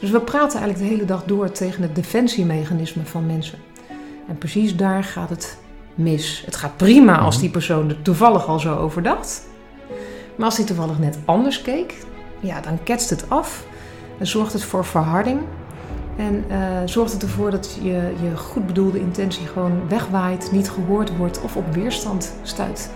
[0.00, 3.58] Dus we praten eigenlijk de hele dag door tegen het defensiemechanisme van mensen.
[4.28, 5.58] En precies daar gaat het
[5.94, 6.42] mis.
[6.44, 9.46] Het gaat prima als die persoon er toevallig al zo over dacht.
[10.36, 11.94] Maar als hij toevallig net anders keek,
[12.40, 13.66] ja, dan ketst het af.
[14.18, 15.40] En zorgt het voor verharding.
[16.16, 21.16] En uh, zorgt het ervoor dat je, je goed bedoelde intentie gewoon wegwaait, niet gehoord
[21.16, 22.90] wordt of op weerstand stuit.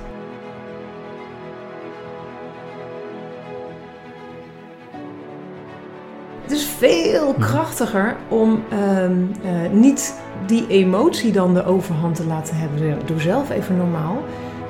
[7.40, 10.14] Krachtiger om uh, uh, niet
[10.46, 12.98] die emotie dan de overhand te laten hebben.
[13.06, 14.16] Doe zelf even normaal.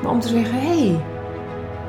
[0.02, 1.00] Maar om te zeggen: hé, hey,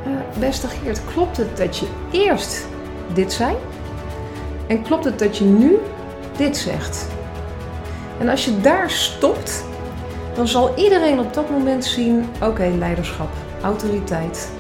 [0.08, 2.68] uh, beste Geert, klopt het dat je eerst
[3.14, 3.56] dit zei?
[4.68, 5.78] En klopt het dat je nu
[6.38, 7.08] dit zegt?
[8.20, 9.66] En als je daar stopt,
[10.36, 13.30] dan zal iedereen op dat moment zien: oké, leiderschap,
[13.62, 14.52] autoriteit.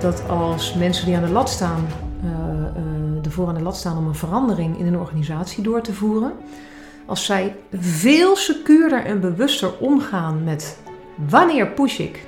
[0.00, 1.86] Dat als mensen die aan de lat staan,
[2.24, 5.94] uh, uh, ervoor aan de lat staan om een verandering in een organisatie door te
[5.94, 6.32] voeren,
[7.06, 10.78] als zij veel secuurder en bewuster omgaan met
[11.28, 12.26] wanneer push ik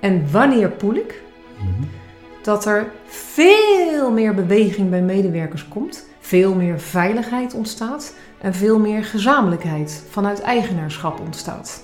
[0.00, 1.22] en wanneer poel ik,
[1.58, 1.88] mm-hmm.
[2.42, 9.04] dat er veel meer beweging bij medewerkers komt, veel meer veiligheid ontstaat en veel meer
[9.04, 11.83] gezamenlijkheid vanuit eigenaarschap ontstaat.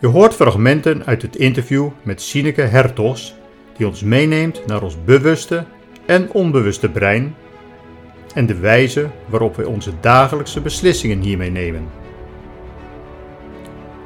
[0.00, 3.34] Je hoort fragmenten uit het interview met Sineke Hertogs,
[3.76, 5.64] die ons meeneemt naar ons bewuste
[6.06, 7.34] en onbewuste brein
[8.34, 11.86] en de wijze waarop wij onze dagelijkse beslissingen hiermee nemen.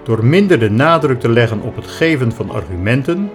[0.05, 3.31] Door minder de nadruk te leggen op het geven van argumenten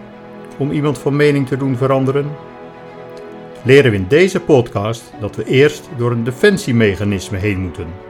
[0.58, 2.31] om iemand van mening te doen veranderen,
[3.63, 8.06] leren we in deze podcast dat we eerst door een defensiemechanisme heen moeten.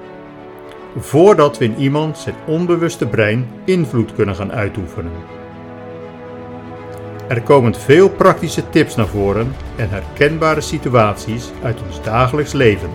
[0.99, 5.11] Voordat we in iemand zijn onbewuste brein invloed kunnen gaan uitoefenen.
[7.27, 12.89] Er komen veel praktische tips naar voren en herkenbare situaties uit ons dagelijks leven.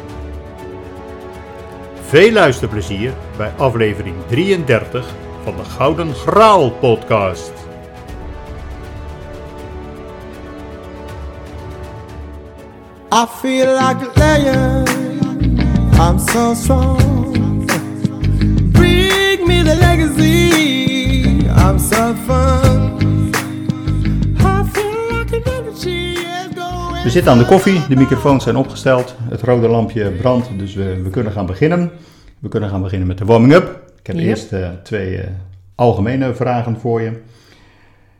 [2.07, 5.07] Veel luisterplezier bij aflevering 33
[5.45, 7.53] van de Gouden Graal podcast.
[13.13, 14.85] I feel like a.
[15.99, 17.12] I'm so strong.
[19.83, 20.41] Legacy.
[21.67, 21.79] I'm.
[27.03, 31.03] We zitten aan de koffie, de microfoons zijn opgesteld, het rode lampje brandt, dus we,
[31.03, 31.91] we kunnen gaan beginnen.
[32.39, 33.93] We kunnen gaan beginnen met de warming-up.
[33.99, 35.25] Ik heb eerst uh, twee uh,
[35.75, 37.23] algemene vragen voor je.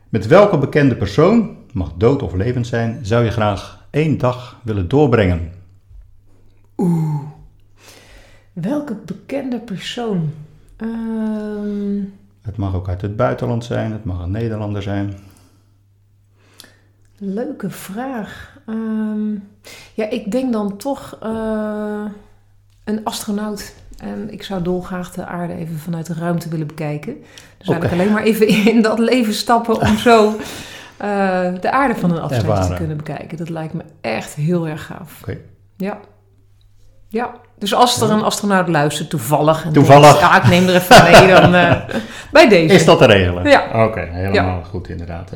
[0.09, 4.87] Met welke bekende persoon, mag dood of levend zijn, zou je graag één dag willen
[4.87, 5.51] doorbrengen?
[6.77, 7.19] Oeh,
[8.53, 10.33] welke bekende persoon?
[10.83, 12.13] Um...
[12.41, 15.13] Het mag ook uit het buitenland zijn, het mag een Nederlander zijn.
[17.17, 18.57] Leuke vraag.
[18.69, 19.47] Um,
[19.93, 22.05] ja, ik denk dan toch uh,
[22.83, 23.75] een astronaut.
[23.97, 27.13] En ik zou dolgraag de aarde even vanuit de ruimte willen bekijken.
[27.57, 27.81] Dus okay.
[27.81, 30.37] eigenlijk alleen maar even in dat leven stappen om zo uh,
[31.61, 33.37] de aarde van een afstand te kunnen bekijken.
[33.37, 35.21] Dat lijkt me echt heel erg gaaf.
[35.21, 35.41] Okay.
[35.77, 35.99] Ja.
[37.13, 39.65] Ja, dus als er een astronaut luistert, toevallig.
[39.65, 40.05] En toevallig.
[40.05, 41.75] Denkt, ja, ik neem er even mee dan uh,
[42.31, 42.73] bij deze.
[42.73, 43.49] Is dat te regelen?
[43.49, 43.65] Ja.
[43.67, 44.63] Oké, okay, helemaal ja.
[44.63, 45.31] goed inderdaad.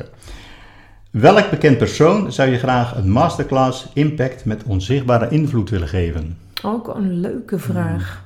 [1.10, 6.38] Welk bekend persoon zou je graag een masterclass impact met onzichtbare invloed willen geven?
[6.62, 8.24] Ook een leuke vraag.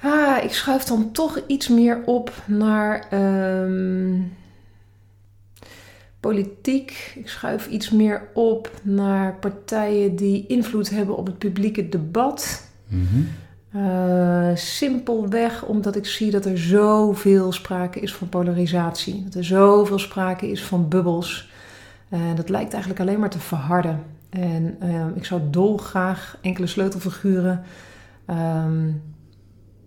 [0.00, 4.11] Ah, ik schuif dan toch iets meer op naar um,
[6.22, 7.12] politiek.
[7.14, 12.66] Ik schuif iets meer op naar partijen die invloed hebben op het publieke debat.
[12.88, 13.28] Mm-hmm.
[13.76, 19.22] Uh, simpelweg omdat ik zie dat er zoveel sprake is van polarisatie.
[19.24, 21.50] Dat er zoveel sprake is van bubbels.
[22.08, 24.02] En dat lijkt eigenlijk alleen maar te verharden.
[24.30, 27.62] En uh, ik zou dolgraag enkele sleutelfiguren
[28.30, 29.02] um,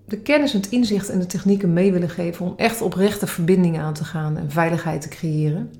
[0.05, 3.81] de kennis en het inzicht en de technieken mee willen geven om echt oprechte verbindingen
[3.81, 5.71] aan te gaan en veiligheid te creëren.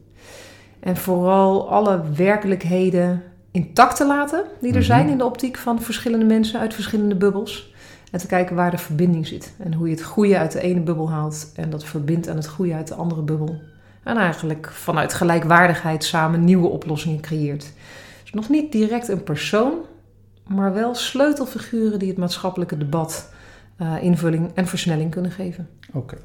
[0.85, 6.25] En vooral alle werkelijkheden intact te laten die er zijn in de optiek van verschillende
[6.25, 7.73] mensen uit verschillende bubbels.
[8.11, 9.53] En te kijken waar de verbinding zit.
[9.59, 12.47] En hoe je het goede uit de ene bubbel haalt en dat verbindt aan het
[12.47, 13.61] goede uit de andere bubbel.
[14.03, 17.73] En eigenlijk vanuit gelijkwaardigheid samen nieuwe oplossingen creëert.
[18.21, 19.73] Dus nog niet direct een persoon,
[20.47, 23.33] maar wel sleutelfiguren die het maatschappelijke debat
[23.81, 25.69] uh, invulling en versnelling kunnen geven.
[25.88, 25.97] Oké.
[25.97, 26.19] Okay.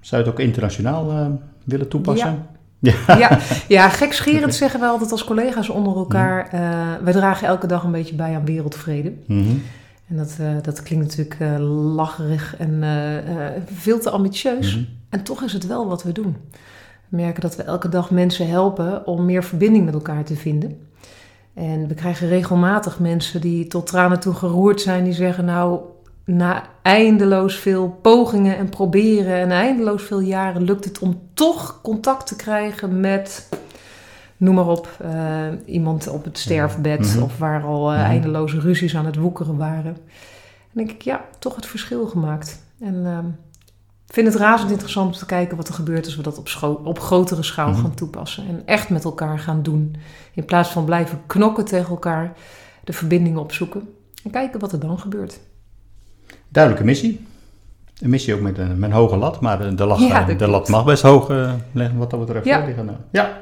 [0.00, 1.26] Zou je het ook internationaal uh,
[1.64, 2.30] willen toepassen?
[2.30, 2.60] Ja.
[2.82, 3.38] Ja, ja,
[3.68, 6.50] ja gekscherend zeggen we altijd als collega's onder elkaar.
[6.54, 9.12] Uh, wij dragen elke dag een beetje bij aan wereldvrede.
[9.26, 9.62] Mm -hmm.
[10.08, 11.58] En dat, uh, dat klinkt natuurlijk uh,
[11.94, 12.84] lacherig en
[13.74, 14.76] veel te ambitieus.
[14.76, 14.84] Mhm.
[15.08, 16.36] En toch is het wel wat we doen.
[17.08, 20.78] We merken dat we elke dag mensen helpen om meer verbinding met elkaar te vinden.
[21.54, 25.80] En we krijgen regelmatig mensen die tot tranen toe geroerd zijn, die zeggen: Nou,
[26.24, 32.26] na eindeloos veel pogingen en proberen en eindeloos veel jaren lukt het om toch contact
[32.26, 33.48] te krijgen met,
[34.36, 37.22] noem maar op, uh, iemand op het sterfbed Mm -hmm.
[37.22, 38.08] of waar al uh, Mhm.
[38.10, 39.96] eindeloze ruzies aan het woekeren waren.
[40.72, 42.62] En denk ik, ja, toch het verschil gemaakt.
[42.80, 43.18] En uh,
[44.06, 46.98] vind het razend interessant om te kijken wat er gebeurt als we dat op, op
[47.00, 47.80] grotere schaal Mhm.
[47.80, 48.48] gaan toepassen.
[48.48, 49.96] En echt met elkaar gaan doen.
[50.34, 52.32] In plaats van blijven knokken tegen elkaar,
[52.84, 53.88] de verbindingen opzoeken.
[54.24, 55.40] En kijken wat er dan gebeurt.
[56.52, 57.26] Duidelijke missie.
[58.00, 60.26] Een missie ook met een, met een hoge lat, maar de, de, lat, Ja, de,
[60.26, 60.68] dat de lat klopt.
[60.68, 62.44] mag best hoog eh, liggen wat dat betreft.
[62.44, 62.64] Ja.
[62.64, 62.84] liggen.
[62.84, 63.40] Nou, Ja.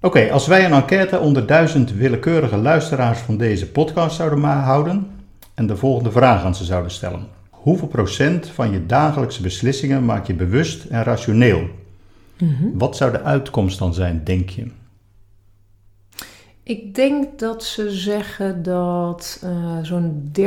[0.00, 5.06] Oké, als wij een enquête onder duizend willekeurige luisteraars van deze podcast zouden houden
[5.54, 7.26] en de volgende vraag aan ze zouden stellen.
[7.50, 11.68] Hoeveel procent van je dagelijkse beslissingen maak je bewust en rationeel?
[12.38, 12.64] Mhm.
[12.74, 14.66] Wat zou de uitkomst dan zijn, denk je?
[16.68, 20.42] Ik denk dat ze zeggen dat eh, zo'n 30%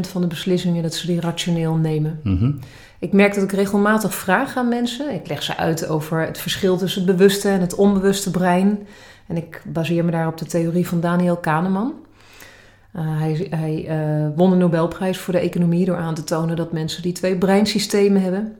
[0.00, 2.20] van de beslissingen dat ze die rationeel nemen.
[2.22, 2.52] Mhm.
[2.98, 5.14] Ik merk dat ik regelmatig vraag aan mensen.
[5.14, 8.86] Ik leg ze uit over het verschil tussen het bewuste en het onbewuste brein.
[9.26, 11.94] En ik baseer me daar op de theorie van Daniel Kahneman.
[12.92, 16.72] Eh, hij hij eh, won de Nobelprijs voor de economie door aan te tonen dat
[16.72, 18.56] mensen die twee breinsystemen hebben.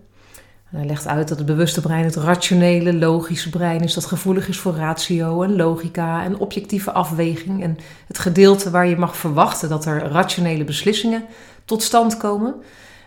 [0.70, 4.48] En hij legt uit dat het bewuste brein het rationele, logische brein is dat gevoelig
[4.48, 7.62] is voor ratio en logica en objectieve afweging.
[7.62, 11.24] En het gedeelte waar je mag verwachten dat er rationele beslissingen
[11.64, 12.54] tot stand komen.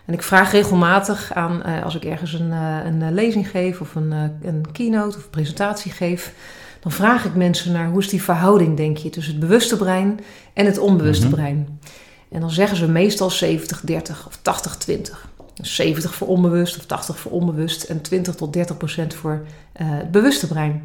[0.04, 3.80] En ik vraag regelmatig aan, eh, als ik ergens een, eh, een eh, lezing geef
[3.80, 4.12] of een,
[4.42, 6.32] een keynote of een presentatie geef,
[6.80, 10.20] dan vraag ik mensen naar hoe is die verhouding, denk je, tussen het bewuste brein
[10.52, 11.34] en het onbewuste Mhm.
[11.34, 11.80] brein.
[12.30, 15.29] En dan zeggen ze meestal 70-30 of 80-20.
[15.60, 19.42] Dus 70 voor onbewust of 80 voor onbewust en 20 tot 30 procent voor
[19.72, 20.82] eh, het bewuste brein.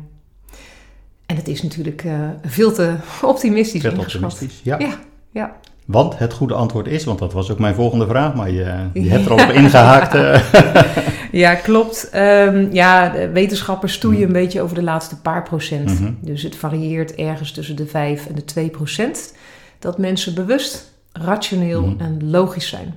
[1.25, 4.05] En het is natuurlijk eh, veel te optimistisch ingeschat.
[4.05, 4.59] optimistisch.
[4.63, 4.79] Ja.
[4.79, 4.99] Ja,
[5.31, 5.55] ja.
[5.85, 9.09] Want het goede antwoord is, want dat was ook mijn volgende vraag, maar je, je
[9.09, 10.13] hebt er al op ingehaakt.
[10.15, 10.41] eh.
[11.31, 12.09] Ja, klopt.
[12.09, 15.99] Ehm, ja, wetenschappers stoeien een beetje over de laatste paar procent.
[15.99, 16.11] Mhm.
[16.21, 19.33] Dus het varieert ergens tussen de 5 en de 2 procent.
[19.79, 22.01] Dat mensen bewust, rationeel Mhm.
[22.01, 22.95] en logisch zijn.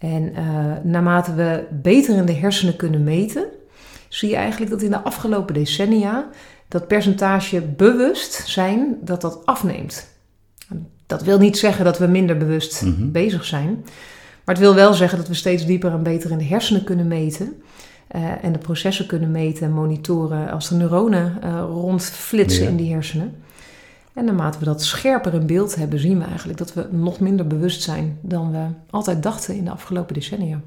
[0.00, 0.44] En eh,
[0.82, 3.44] naarmate we beter in de hersenen kunnen meten,
[4.08, 6.28] zie je eigenlijk dat in de afgelopen decennia
[6.68, 10.08] dat percentage bewust zijn, dat dat afneemt.
[11.06, 13.10] Dat wil niet zeggen dat we minder bewust Mhm.
[13.10, 13.68] bezig zijn.
[14.44, 17.08] Maar het wil wel zeggen dat we steeds dieper en beter in de hersenen kunnen
[17.08, 17.62] meten.
[18.08, 22.68] eh, en de processen kunnen meten en monitoren als de neuronen eh, rondflitsen Ja.
[22.70, 23.34] in die hersenen.
[24.20, 27.46] En naarmate we dat scherper in beeld hebben, zien we eigenlijk dat we nog minder
[27.46, 30.60] bewust zijn dan we altijd dachten in de afgelopen decennia.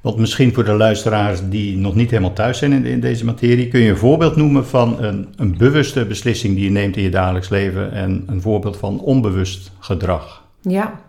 [0.00, 3.68] Want misschien voor de luisteraars die nog niet helemaal thuis zijn in, in deze materie,
[3.68, 7.10] kun je een voorbeeld noemen van een, een bewuste beslissing die je neemt in je
[7.10, 10.44] dagelijks leven en een voorbeeld van onbewust gedrag.
[10.60, 11.00] Ja.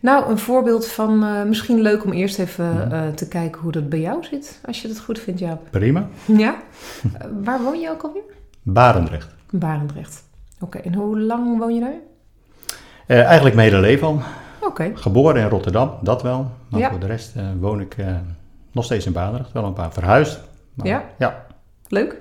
[0.00, 2.92] Nou, een voorbeeld van eh, misschien leuk om eerst even Mhm.
[2.92, 5.62] eh, te kijken hoe dat bij jou zit, als je dat goed vindt, Jaap.
[5.70, 6.08] Prima.
[6.24, 6.56] Ja?
[7.18, 8.22] Eh, waar woon je ook alweer?
[8.62, 9.34] Barendrecht.
[9.50, 10.26] Barendrecht.
[10.60, 11.94] Oké, en hoe lang woon je daar?
[13.06, 14.20] Eh, eigenlijk mijn hele leven al.
[14.62, 14.90] Oké.
[14.94, 16.50] Geboren in Rotterdam, dat wel.
[16.70, 16.90] Maar Ja.
[16.90, 18.06] voor de rest eh, woon ik eh,
[18.72, 19.52] nog steeds in Barendrecht.
[19.52, 20.40] Wel een paar verhuisd.
[20.74, 21.04] Maar, Ja?
[21.18, 21.46] Ja.
[21.88, 22.16] Leuk.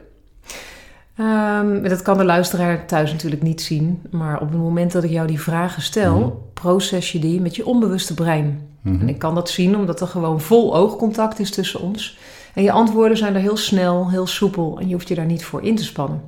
[1.16, 5.10] Ehm, dat kan de luisteraar thuis natuurlijk niet zien, maar op het moment dat ik
[5.10, 6.30] jou die vragen stel, Mhm.
[6.54, 8.70] proces je die met je onbewuste brein.
[8.82, 9.00] Mhm.
[9.02, 12.18] En ik kan dat zien omdat er gewoon vol oogcontact is tussen ons.
[12.54, 15.46] En je antwoorden zijn er heel snel, heel soepel en je hoeft je daar niet
[15.46, 16.22] voor in te spannen.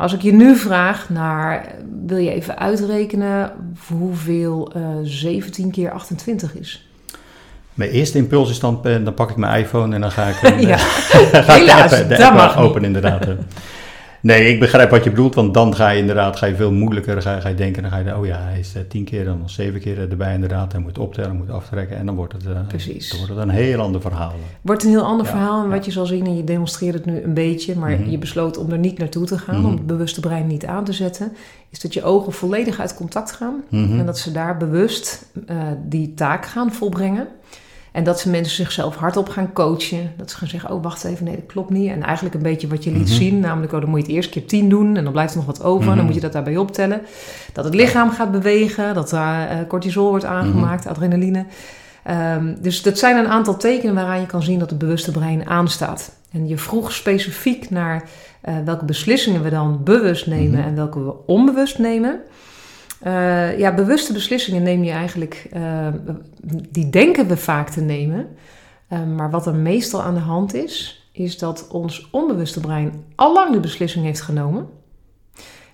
[0.00, 1.66] Als ik je nu vraag naar,
[2.06, 3.52] wil je even uitrekenen
[3.88, 6.88] hoeveel eh 17 keer 28 is?
[7.74, 10.40] Mijn eerste impuls is dan, eh, dan pak ik mijn iPhone en dan ga ik,
[10.60, 10.76] Ja.
[10.76, 12.64] eh, Helaas, de app, de dat mag niet.
[12.64, 13.26] open inderdaad.
[14.22, 14.24] eh.
[14.36, 17.22] Nee, ik begrijp wat je bedoelt, want dan ga je inderdaad ga je veel moeilijker
[17.22, 17.82] ga je, ga je denken.
[17.82, 20.34] Dan ga je, oh ja, hij is eh, tien keer dan nog zeven keer erbij
[20.34, 20.72] inderdaad.
[20.72, 23.08] Hij moet optellen, moet aftrekken en dan wordt het, eh, Precies.
[23.10, 24.32] dan wordt het een heel ander verhaal.
[24.60, 27.04] Wordt een heel ander Ja, verhaal en wat je zal zien, en je demonstreert het
[27.06, 28.10] nu een beetje, maar Mhm.
[28.10, 29.66] je besloot om er niet naartoe te gaan, Mhm.
[29.66, 31.32] om het bewuste brein niet aan te zetten,
[31.70, 33.98] is dat je ogen volledig uit contact gaan Mhm.
[33.98, 35.56] en dat ze daar bewust eh,
[35.88, 37.26] die taak gaan volbrengen.
[37.92, 40.12] En dat ze mensen zichzelf hardop gaan coachen.
[40.16, 41.90] Dat ze gaan zeggen, oh wacht even, nee dat klopt niet.
[41.90, 43.12] En eigenlijk een beetje wat je liet Mhm.
[43.14, 45.36] zien, namelijk oh dan moet je het eerst keer tien doen en dan blijft er
[45.38, 45.86] nog wat over.
[45.86, 45.96] Mhm.
[45.96, 47.00] Dan moet je dat daarbij optellen.
[47.52, 50.32] Dat het lichaam gaat bewegen, dat daar eh, cortisol wordt Mhm.
[50.32, 51.44] aangemaakt, adrenaline.
[52.04, 55.46] Ehm, dus dat zijn een aantal tekenen waaraan je kan zien dat het bewuste brein
[55.48, 56.12] aanstaat.
[56.32, 58.02] En je vroeg specifiek naar
[58.40, 60.68] eh, welke beslissingen we dan bewust nemen Mhm.
[60.68, 62.20] en welke we onbewust nemen.
[63.06, 65.88] Uh, ja, bewuste beslissingen neem je eigenlijk, uh,
[66.70, 68.26] die denken we vaak te nemen.
[68.92, 73.32] Uh, maar wat er meestal aan de hand is, is dat ons onbewuste brein al
[73.32, 74.66] lang de beslissing heeft genomen.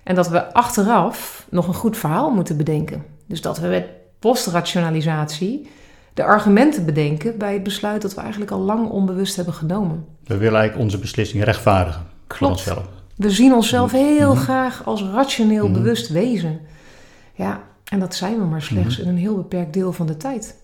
[0.03, 3.03] En dat we achteraf nog een goed verhaal moeten bedenken.
[3.25, 3.85] Dus dat we met
[4.19, 5.69] postrationalisatie
[6.13, 10.05] de argumenten bedenken bij het besluit dat we eigenlijk al lang onbewust hebben genomen.
[10.23, 12.01] We willen eigenlijk onze beslissing rechtvaardigen.
[12.27, 12.73] Klopt.
[13.15, 14.41] We zien onszelf heel mhm.
[14.41, 15.73] graag als rationeel mhm.
[15.73, 16.59] bewust wezen.
[17.37, 19.07] Ja, en dat zijn we maar slechts mhm.
[19.07, 20.55] in een heel beperkt deel van de tijd.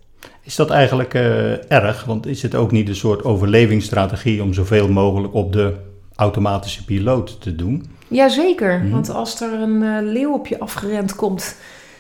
[0.41, 2.05] Is dat eigenlijk uh, erg?
[2.05, 5.75] Want is het ook niet een soort overlevingsstrategie om zoveel mogelijk op de
[6.15, 7.85] automatische piloot te doen?
[8.07, 11.55] Jazeker, mm want als er een uh, leeuw op je afgerend komt,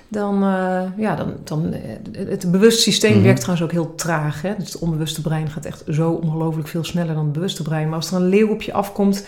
[0.07, 1.73] dan, uh, ja, dan, dan
[2.11, 3.23] het bewuste systeem mhm.
[3.23, 4.41] werkt trouwens ook heel traag.
[4.41, 4.55] Hè?
[4.57, 7.87] Dus het onbewuste brein gaat echt zo ongelooflijk veel sneller dan het bewuste brein.
[7.87, 9.25] Maar als er een leeuw op je afkomt,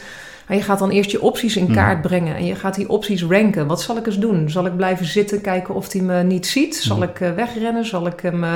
[0.47, 1.75] en je gaat dan eerst je opties in hmm.
[1.75, 3.67] kaart brengen en je gaat die opties ranken.
[3.67, 4.49] Wat zal ik eens doen?
[4.49, 6.75] Zal ik blijven zitten, kijken of hij me niet ziet?
[6.75, 7.05] Zal hmm.
[7.05, 7.85] ik uh, wegrennen?
[7.85, 8.53] Zal ik hem uh,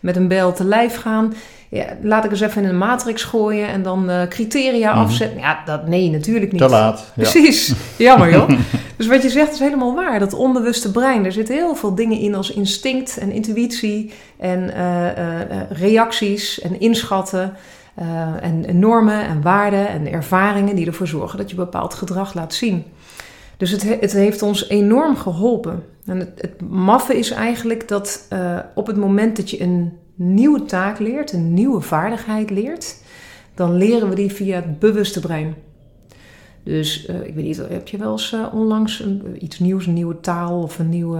[0.00, 1.34] met een bel te lijf gaan?
[1.68, 5.02] Ja, laat ik eens even in een matrix gooien en dan uh, criteria hmm.
[5.02, 5.38] afzetten.
[5.38, 6.60] Ja, dat, nee, natuurlijk niet.
[6.60, 7.12] Te laat.
[7.14, 7.22] Ja.
[7.22, 7.72] Precies.
[7.96, 8.48] Jammer joh.
[8.96, 10.18] dus wat je zegt is helemaal waar.
[10.18, 14.72] Dat onbewuste brein, er zitten heel veel dingen in als instinct en intuïtie en
[15.70, 17.56] reacties en inschatten.
[17.98, 22.54] Uh, en, normen en waarden en ervaringen die ervoor zorgen dat je bepaald gedrag laat
[22.54, 22.84] zien.
[23.56, 25.84] Dus het, het heeft ons enorm geholpen.
[26.04, 30.64] En het, het maffe is eigenlijk dat uh, op het moment dat je een nieuwe
[30.64, 32.96] taak leert, een nieuwe vaardigheid leert,
[33.54, 35.54] dan leren we die via het bewuste brein.
[36.64, 39.92] Dus uh, ik weet niet, heb je wel eens uh, onlangs een, iets nieuws, een
[39.92, 41.18] nieuwe taal of een nieuwe,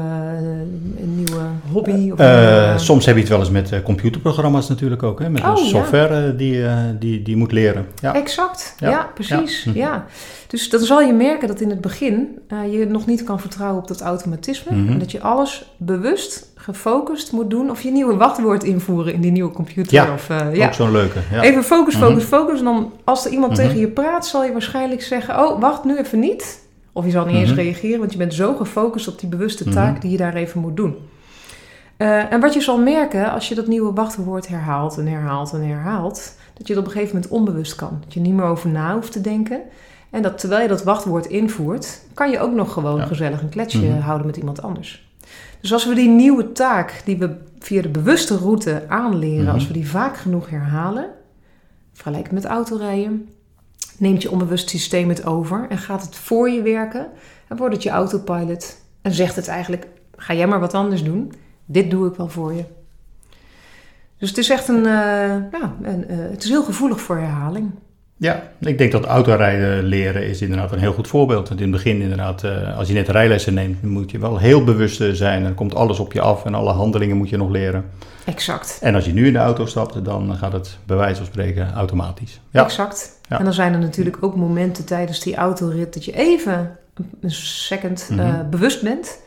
[1.01, 2.11] een nieuwe hobby?
[2.11, 5.31] Of soms heb je het wel eens met computerprogramma's natuurlijk ook, hè?
[5.31, 6.31] met oh, software ja.
[6.31, 6.65] die,
[6.99, 7.87] die, die moet leren.
[8.01, 8.15] Ja.
[8.15, 9.65] Exact, ja, ja precies.
[9.65, 9.73] Ja.
[9.75, 10.07] ja.
[10.47, 12.39] Dus dan zal je merken dat in het begin
[12.71, 14.75] je nog niet kan vertrouwen op dat automatisme.
[14.75, 14.93] Mm -hmm.
[14.93, 17.71] En dat je alles bewust gefocust moet doen.
[17.71, 19.93] Of je nieuwe wachtwoord invoeren in die nieuwe computer.
[19.93, 20.67] Ja, of, uh, ja.
[20.67, 21.19] ook zo'n leuke.
[21.31, 21.43] Ja.
[21.43, 22.35] Even focus, focus, mhm.
[22.35, 22.59] focus.
[22.59, 23.81] En dan als er iemand tegen mhm.
[23.81, 25.45] je praat, zal je waarschijnlijk zeggen...
[25.45, 26.61] oh, wacht nu even niet.
[26.93, 27.61] Of je zal niet eens mhm.
[27.61, 30.01] reageren, want je bent zo gefocust op die bewuste taak...
[30.01, 30.97] die je daar even moet doen.
[31.99, 35.63] Uh, en wat je zal merken als je dat nieuwe wachtwoord herhaalt en herhaalt en
[35.63, 36.37] herhaalt...
[36.55, 37.99] dat je het op een gegeven moment onbewust kan.
[38.05, 39.61] Dat je niet meer over na hoeft te denken...
[40.11, 43.91] En dat terwijl je dat wachtwoord invoert, kan je ook nog gewoon gezellig een kletsje
[43.91, 45.12] houden met iemand anders.
[45.63, 49.73] Dus als we die nieuwe taak die we via de bewuste route aanleren, als we
[49.73, 51.11] die vaak genoeg herhalen,
[51.93, 53.29] vergelijk met autorijden,
[53.99, 57.07] neemt je onbewust systeem het over en gaat het voor je werken
[57.49, 61.33] en wordt het je autopilot en zegt het eigenlijk, ga jij maar wat anders doen,
[61.65, 62.65] dit doe ik wel voor je.
[64.19, 67.71] Dus het is echt een, uh, ja, een, uh, het is heel gevoelig voor herhaling.
[68.23, 71.49] Ja, ik denk dat autorijden leren is inderdaad een heel goed voorbeeld.
[71.49, 74.65] Want in het begin inderdaad, uh, als je net rijlessen neemt, moet je wel heel
[74.65, 75.43] bewust zijn.
[75.43, 77.85] Dan komt alles op je af en alle handelingen moet je nog leren.
[78.25, 78.79] Exact.
[78.81, 81.73] En als je nu in de auto stapt, dan gaat het bij wijze van spreken
[81.73, 82.41] automatisch.
[82.51, 82.65] Ja.
[82.65, 83.19] Exact.
[83.29, 83.39] Ja.
[83.39, 86.79] En dan zijn er natuurlijk ook momenten tijdens die autorit dat je even
[87.21, 88.51] een second mm -hmm.
[88.51, 89.19] bewust bent.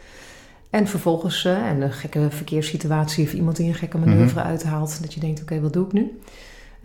[0.69, 5.01] En vervolgens, uh, en een gekke verkeerssituatie of iemand die een gekke manoeuvre mm uithaalt,
[5.01, 6.19] dat je denkt, oké, wat doe ik nu?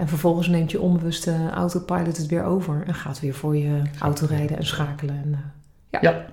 [0.00, 4.26] En vervolgens neemt je onbewuste autopilot het weer over en gaat weer voor je auto
[4.26, 5.14] rijden en schakelen.
[5.14, 5.38] En, uh,
[5.90, 5.98] ja.
[6.00, 6.24] ja.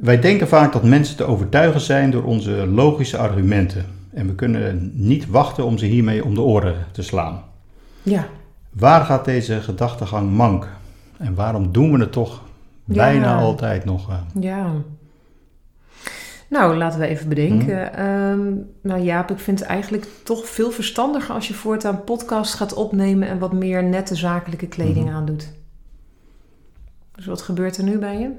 [0.00, 3.84] Wij denken vaak dat mensen te overtuigen zijn door onze logische argumenten.
[4.12, 7.42] En we kunnen niet wachten om ze hiermee om de oren te slaan.
[8.02, 8.26] Ja.
[8.70, 10.68] Waar gaat deze gedachtegang mank?
[11.16, 12.42] En waarom doen we het toch
[12.84, 14.10] bijna altijd nog?
[14.10, 14.16] Uh...
[14.40, 14.72] Ja.
[16.48, 17.90] Nou, laten we even bedenken.
[17.96, 18.66] Mm.
[18.82, 23.28] nou Jaap, ik vind het eigenlijk toch veel verstandiger als je voortaan podcast gaat opnemen
[23.28, 25.14] en wat meer nette zakelijke kleding mm.
[25.14, 25.52] aandoet.
[27.14, 28.30] Dus wat gebeurt er nu bij je?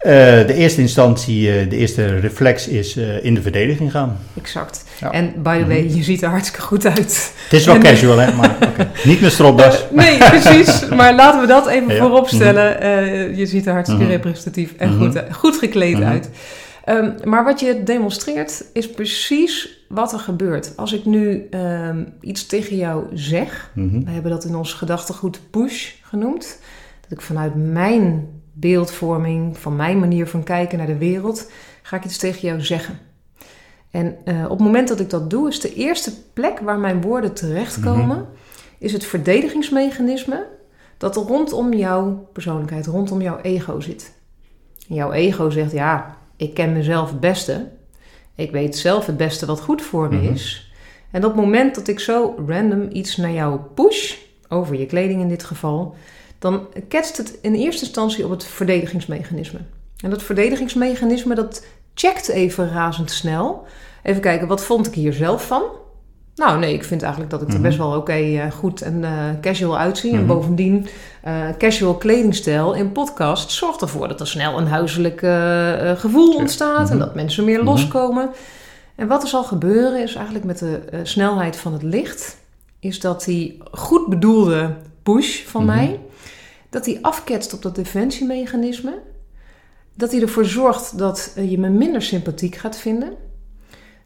[0.00, 0.12] Uh,
[0.46, 4.18] de eerste instantie, uh, de eerste reflex is uh, in de verdediging gaan.
[4.42, 4.84] Exact.
[5.00, 5.10] Ja.
[5.10, 5.96] En by the way, mm -hmm.
[5.96, 7.32] je ziet er hartstikke goed uit.
[7.44, 8.32] Het is wel casual, hè?
[8.32, 8.88] Maar okay.
[9.04, 9.84] niet met stropdas.
[9.90, 10.88] nee, precies.
[10.88, 12.00] Maar laten we dat even ja.
[12.00, 12.76] voorop stellen.
[12.80, 13.34] Mm -hmm.
[13.34, 14.12] je ziet er hartstikke -hmm.
[14.12, 14.98] representatief en -hmm.
[14.98, 16.30] goed, goed gekleed uit.
[16.88, 20.76] Um, maar wat je demonstreert is precies wat er gebeurt.
[20.76, 24.04] Als ik nu um, iets tegen jou zeg, mm -hmm.
[24.04, 26.58] we hebben dat in ons gedachtegoed push genoemd,
[27.00, 31.50] dat ik vanuit mijn beeldvorming, van mijn manier van kijken naar de wereld,
[31.82, 32.98] ga ik iets tegen jou zeggen.
[33.90, 37.00] En uh, op het moment dat ik dat doe, is de eerste plek waar mijn
[37.00, 38.26] woorden terechtkomen, mm -hmm.
[38.78, 40.46] is het verdedigingsmechanisme
[40.98, 44.12] dat rondom jouw persoonlijkheid, rondom jouw ego zit.
[44.88, 47.68] En jouw ego zegt, ja, ik ken mezelf het beste.
[48.34, 50.32] Ik weet zelf het beste wat goed voor me mhm.
[50.32, 50.70] is.
[51.10, 54.14] En op het moment dat ik zo random iets naar jou push,
[54.48, 55.94] over je kleding in dit geval,
[56.38, 59.58] dan ketst het in eerste instantie op het verdedigingsmechanisme.
[60.00, 61.64] En dat verdedigingsmechanisme, dat
[61.94, 63.64] checkt even razendsnel.
[64.02, 65.62] Even kijken, wat vond ik hier zelf van?
[66.36, 67.62] Nou, nee, ik vind eigenlijk dat ik er Mhm.
[67.62, 70.10] best wel oké, eh, goed en eh, casual uitzie.
[70.12, 70.26] En Mhm.
[70.26, 70.86] bovendien,
[71.22, 75.18] eh, casual kledingstijl in podcast zorgt ervoor dat er snel een huiselijk
[76.00, 77.04] gevoel ontstaat en Mhm.
[77.06, 77.66] dat mensen meer Mhm.
[77.68, 78.30] loskomen.
[78.94, 82.36] En wat er zal gebeuren is eigenlijk met de snelheid van het licht,
[82.80, 85.74] is dat die goed bedoelde push van Mhm.
[85.76, 86.00] mij,
[86.70, 88.98] dat die afketst op dat defensiemechanisme.
[89.94, 93.12] Dat hij ervoor zorgt dat je me minder sympathiek gaat vinden.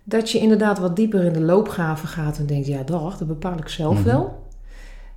[0.05, 3.59] Dat je inderdaad wat dieper in de loopgraven gaat en denkt, ja dag, dat bepaal
[3.59, 4.05] ik zelf Mhm.
[4.05, 4.49] wel.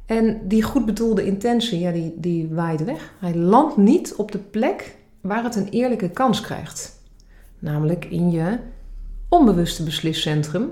[0.06, 3.14] En die goed bedoelde intentie, ja, die, die waait weg.
[3.20, 7.02] Hij landt niet op de plek waar het een eerlijke kans krijgt.
[7.60, 8.58] Namelijk in je
[9.30, 10.70] onbewuste besliscentrum,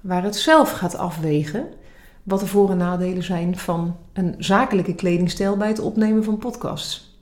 [0.00, 1.66] waar het zelf gaat afwegen
[2.22, 7.18] wat de voor- en nadelen zijn van een zakelijke kledingstijl bij het opnemen van podcasts.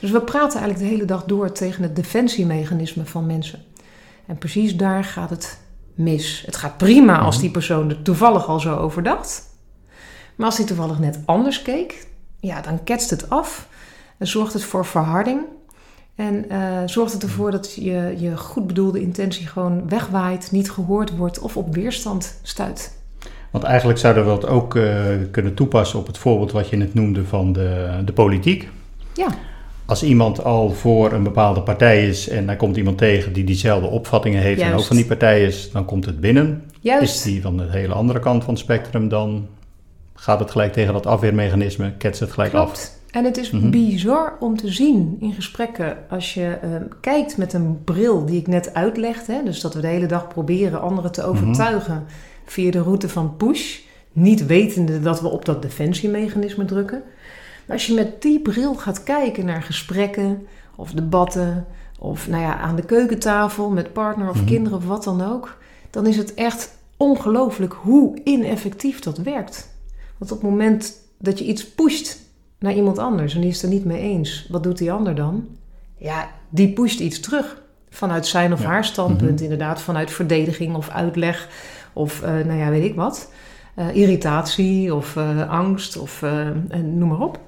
[0.00, 3.58] Dus we praten eigenlijk de hele dag door tegen het defensiemechanisme van mensen.
[4.30, 5.58] En precies daar gaat het
[5.94, 6.42] mis.
[6.46, 9.42] Het gaat prima als die persoon er toevallig al zo over dacht.
[10.36, 12.06] Maar als hij toevallig net anders keek,
[12.40, 13.68] ja, dan ketst het af.
[14.18, 15.40] En zorgt het voor verharding.
[16.14, 21.16] En eh, zorgt het ervoor dat je, je goed bedoelde intentie gewoon wegwaait, niet gehoord
[21.16, 22.98] wordt of op weerstand stuit.
[23.50, 26.94] Want eigenlijk zouden we dat ook eh, kunnen toepassen op het voorbeeld wat je net
[26.94, 28.68] noemde van de, de politiek.
[29.14, 29.28] Ja.
[29.90, 33.86] Als iemand al voor een bepaalde partij is en daar komt iemand tegen die diezelfde
[33.86, 36.62] opvattingen heeft en ook van die partij is, dan komt het binnen.
[36.80, 37.14] Juist.
[37.14, 39.46] Is die van de hele andere kant van het spectrum, dan
[40.14, 42.64] gaat het gelijk tegen dat afweermechanisme, ketst het gelijk af.
[42.64, 43.00] Klopt.
[43.10, 43.70] En het is Mhm.
[43.70, 48.46] bizar om te zien in gesprekken als je ehm, kijkt met een bril die ik
[48.46, 49.40] net uitlegde.
[49.44, 52.04] Dus dat we de hele dag proberen anderen te overtuigen
[52.44, 53.78] via de route van push.
[54.12, 57.02] Niet wetende dat we op dat defensiemechanisme drukken.
[57.70, 61.66] Maar als je met die bril gaat kijken naar gesprekken of debatten.
[61.98, 64.44] Of nou ja, aan de keukentafel met partner of Mhm.
[64.44, 65.56] kinderen of wat dan ook.
[65.90, 69.68] Dan is het echt ongelooflijk hoe ineffectief dat werkt.
[70.18, 72.18] Want op het moment dat je iets pusht
[72.58, 75.14] naar iemand anders en die is het er niet mee eens, wat doet die ander
[75.14, 75.46] dan?
[75.96, 77.62] Ja, die pusht iets terug.
[77.90, 78.66] Vanuit zijn of Ja.
[78.66, 79.42] haar standpunt, Mhm.
[79.42, 81.48] inderdaad, vanuit verdediging of uitleg
[81.92, 83.32] of eh, nou ja, weet ik wat.
[83.74, 86.24] Eh, irritatie of eh, angst of
[86.82, 87.38] noem maar op.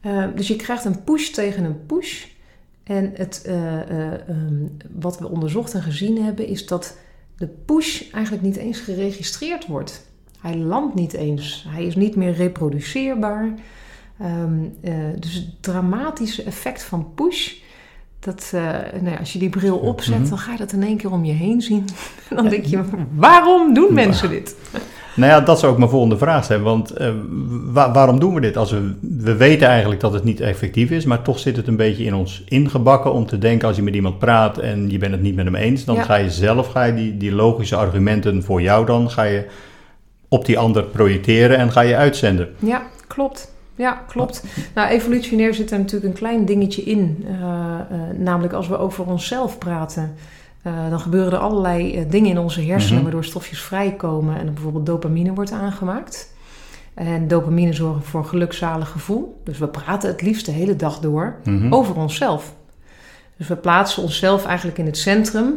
[0.00, 2.24] Eh, dus je krijgt een push tegen een push.
[2.86, 6.96] En het, eh, eh, ehm, wat we onderzocht en gezien hebben, is dat
[7.36, 10.06] de push eigenlijk niet eens geregistreerd wordt.
[10.40, 11.66] Hij landt niet eens.
[11.68, 13.54] Hij is niet meer reproduceerbaar.
[14.18, 17.54] Ehm, eh, dus het dramatische effect van push,
[18.18, 18.48] dat,
[18.92, 20.28] nou ja, als je die bril opzet, Mhm.
[20.28, 21.84] dan ga je dat in één keer om je heen zien.
[22.30, 24.56] En dan denk je, waarom doen mensen dit?
[25.16, 26.62] Nou ja, dat zou ook mijn volgende vraag zijn.
[26.62, 27.10] Want eh,
[27.72, 28.56] wa- waarom doen we dit?
[28.56, 31.76] Als we, we weten eigenlijk dat het niet effectief is, maar toch zit het een
[31.76, 35.12] beetje in ons ingebakken om te denken als je met iemand praat en je bent
[35.12, 36.02] het niet met hem eens, dan Ja.
[36.02, 39.46] ga je zelf ga je die, die logische argumenten voor jou dan, ga je
[40.28, 42.48] op die ander projecteren en ga je uitzenden.
[42.58, 43.54] Ja, klopt.
[43.74, 44.44] Ja, klopt.
[44.74, 47.24] Nou, evolutionair zit er natuurlijk een klein dingetje in.
[47.28, 50.14] Eh, eh, namelijk als we over onszelf praten,
[50.66, 53.02] eh, dan gebeuren er allerlei eh, dingen in onze hersenen Mhm.
[53.02, 56.34] waardoor stofjes vrijkomen en er bijvoorbeeld dopamine wordt aangemaakt.
[56.94, 59.40] En dopamine zorgt voor een gelukzalig gevoel.
[59.44, 61.72] Dus we praten het liefst de hele dag door Mhm.
[61.72, 62.54] over onszelf.
[63.36, 65.54] Dus we plaatsen onszelf eigenlijk in het centrum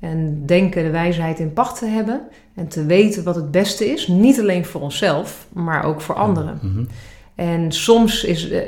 [0.00, 2.20] en denken de wijsheid in pacht te hebben
[2.54, 6.58] en te weten wat het beste is, niet alleen voor onszelf, maar ook voor anderen.
[6.62, 6.84] Mhm.
[7.34, 8.60] En soms is, eh,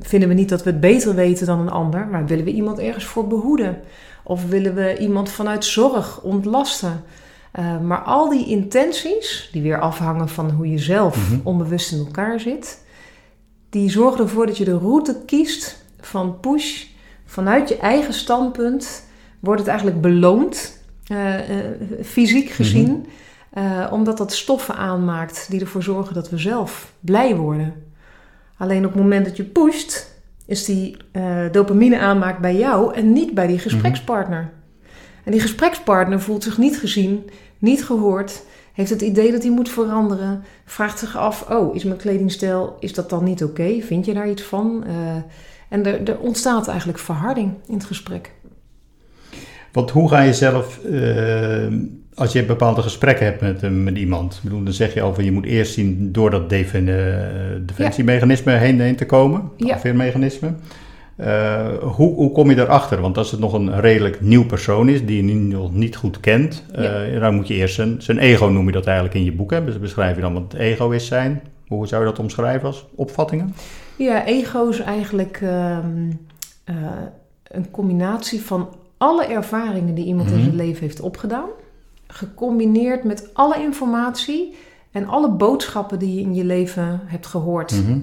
[0.00, 2.78] vinden we niet dat we het beter weten dan een ander, maar willen we iemand
[2.78, 3.78] ergens voor behoeden?
[4.28, 7.04] Of willen we iemand vanuit zorg ontlasten?
[7.52, 11.40] Eh, maar al die intenties, die weer afhangen van hoe je zelf Mhm.
[11.42, 12.84] onbewust in elkaar zit,
[13.70, 16.84] die zorgen ervoor dat je de route kiest van push.
[17.24, 19.04] Vanuit je eigen standpunt
[19.40, 21.64] wordt het eigenlijk beloond, eh, eh,
[22.04, 23.06] fysiek gezien,
[23.50, 27.74] eh, omdat dat stoffen aanmaakt die ervoor zorgen dat we zelf blij worden.
[28.58, 30.14] Alleen op het moment dat je pusht,
[30.46, 34.50] is die eh, dopamine aanmaakt bij jou en niet bij die gesprekspartner.
[35.24, 39.68] En die gesprekspartner voelt zich niet gezien, niet gehoord, heeft het idee dat hij moet
[39.68, 43.80] veranderen, vraagt zich af: oh, is mijn kledingstijl, is dat dan niet oké?
[43.80, 44.84] Vind je daar iets van?
[44.86, 45.16] Eh,
[45.68, 48.32] en er, er ontstaat eigenlijk verharding in het gesprek.
[49.72, 51.66] Want hoe ga je zelf, eh,
[52.16, 55.14] als je bepaalde gesprekken hebt met, eh, met iemand, ik bedoel, dan zeg je al
[55.14, 57.26] van je moet eerst zien door dat defen- eh,
[57.66, 59.74] defensiemechanisme heen, heen te komen, Ja.
[59.74, 60.54] afweermechanisme.
[61.16, 63.00] Eh, hoe, hoe kom je daarachter?
[63.00, 66.64] Want als het nog een redelijk nieuw persoon is die je nog niet goed kent,
[67.20, 69.50] dan moet je eerst zijn, zijn ego, noem je dat eigenlijk in je boek.
[69.50, 69.64] Hè?
[69.64, 71.42] Dus beschrijf je dan wat het ego is zijn.
[71.68, 73.54] Hoe zou je dat omschrijven als opvattingen?
[73.96, 76.10] Ja, ego is eigenlijk ehm,
[76.64, 76.74] eh,
[77.44, 80.44] een combinatie van alle ervaringen die iemand in Mhm.
[80.44, 81.48] zijn leven heeft opgedaan,
[82.06, 84.54] gecombineerd met alle informatie
[84.92, 87.72] en alle boodschappen die je in je leven hebt gehoord.
[87.82, 87.98] Mhm.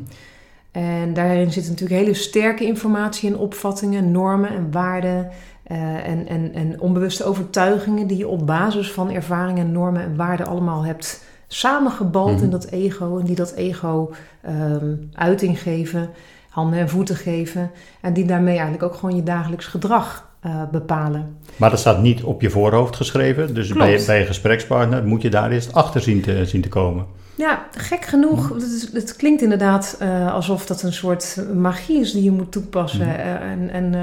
[0.72, 5.30] En daarin zit natuurlijk hele sterke informatie en opvattingen, normen en waarden.
[5.64, 10.48] eh, en, en, en onbewuste overtuigingen die je op basis van ervaringen, normen en waarden
[10.48, 12.44] allemaal hebt samengebald Mhm.
[12.44, 13.18] in dat ego.
[13.20, 14.12] En die dat ego
[14.42, 16.10] ehm, uiting geven,
[16.50, 17.72] handen en voeten geven.
[18.02, 21.38] En die daarmee eigenlijk ook gewoon je dagelijks gedrag eh, bepalen.
[21.56, 23.54] Maar dat staat niet op je voorhoofd geschreven.
[23.54, 23.80] Dus Klopt.
[23.82, 27.06] bij, je- bij je gesprekspartner moet je daar eerst achter zien te, zien te komen.
[27.36, 28.50] Ja, gek genoeg.
[28.50, 32.52] Het, is- het klinkt inderdaad eh, alsof dat een soort magie is die je moet
[32.52, 33.00] toepassen.
[33.08, 33.10] Mhm.
[33.20, 33.94] eh, en en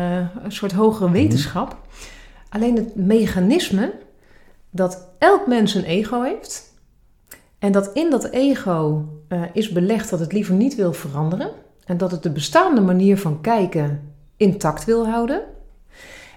[0.45, 1.77] een soort hogere wetenschap.
[2.49, 3.93] Alleen het mechanisme
[4.71, 6.75] dat elk mens een ego heeft.
[7.59, 9.05] En dat in dat ego
[9.53, 11.51] is belegd dat het liever niet wil veranderen.
[11.85, 14.01] En dat het de bestaande manier van kijken
[14.37, 15.41] intact wil houden.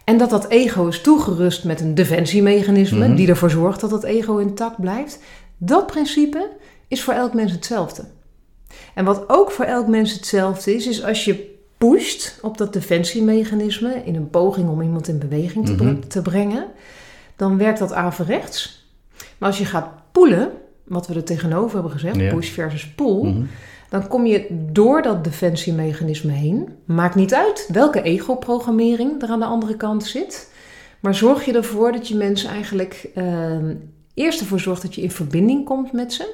[0.03, 3.15] En dat dat ego is toegerust met een defensiemechanisme Mhm.
[3.15, 5.19] die ervoor zorgt dat dat ego intact blijft.
[5.57, 6.49] Dat principe
[6.87, 8.03] is voor elk mens hetzelfde.
[8.93, 14.01] En wat ook voor elk mens hetzelfde is, is als je pusht op dat defensiemechanisme
[14.05, 15.99] in een poging om iemand in beweging te, Mhm.
[16.07, 16.65] te brengen,
[17.35, 18.87] dan werkt dat averechts.
[19.37, 20.51] Maar als je gaat poelen,
[20.83, 22.33] wat we er tegenover hebben gezegd, Ja.
[22.33, 23.41] push versus pull, Mhm.
[23.93, 26.69] Dan kom je door dat defensiemechanisme heen.
[26.85, 30.51] Maakt niet uit welke ego-programmering er aan de andere kant zit.
[30.99, 33.75] Maar zorg je ervoor dat je mensen eigenlijk ehm,
[34.13, 36.33] eerst ervoor zorgt dat je in verbinding komt met ze.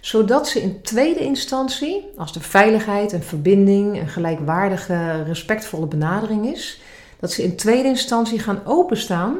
[0.00, 6.80] Zodat ze in tweede instantie, als de veiligheid en verbinding een gelijkwaardige, respectvolle benadering is,
[7.20, 9.36] dat ze in tweede instantie gaan openstaan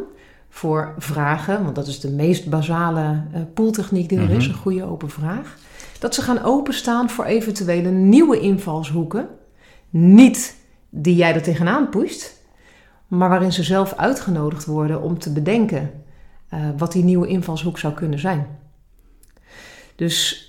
[0.48, 4.54] voor vragen, want dat is de meest basale eh, pooltechniek die er is, Mhm.
[4.56, 5.56] een goede open vraag.
[6.02, 9.28] Dat ze gaan openstaan voor eventuele nieuwe invalshoeken.
[9.90, 10.56] Niet
[10.90, 12.34] die jij er tegenaan pusht,
[13.06, 15.90] maar waarin ze zelf uitgenodigd worden om te bedenken
[16.48, 18.46] eh, wat die nieuwe invalshoek zou kunnen zijn.
[19.96, 20.46] Dus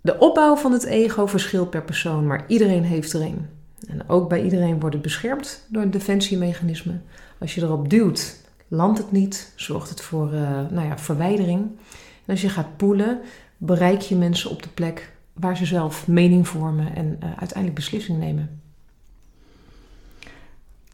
[0.00, 3.48] de opbouw van het ego verschilt per persoon, maar iedereen heeft er een.
[3.88, 7.00] En ook bij iedereen wordt het beschermd door een defensiemechanisme.
[7.38, 8.36] Als je erop duwt,
[8.68, 11.60] landt het niet, zorgt het voor eh, nou ja, verwijdering.
[12.24, 13.20] En als je gaat poelen,
[13.66, 18.20] bereik je mensen op de plek waar ze zelf mening vormen en eh, uiteindelijk beslissingen
[18.20, 18.60] nemen.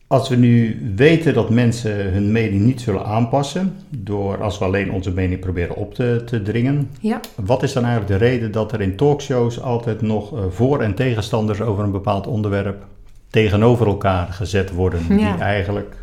[0.06, 4.92] Als we nu weten dat mensen hun mening niet zullen aanpassen, door als we alleen
[4.92, 8.72] onze mening proberen op te, te dringen, Ja, wat is dan eigenlijk de reden dat
[8.72, 12.86] er in talkshows altijd nog eh, voor- en tegenstanders over een bepaald onderwerp
[13.30, 15.32] tegenover elkaar gezet worden, Ja.
[15.32, 15.94] die eigenlijk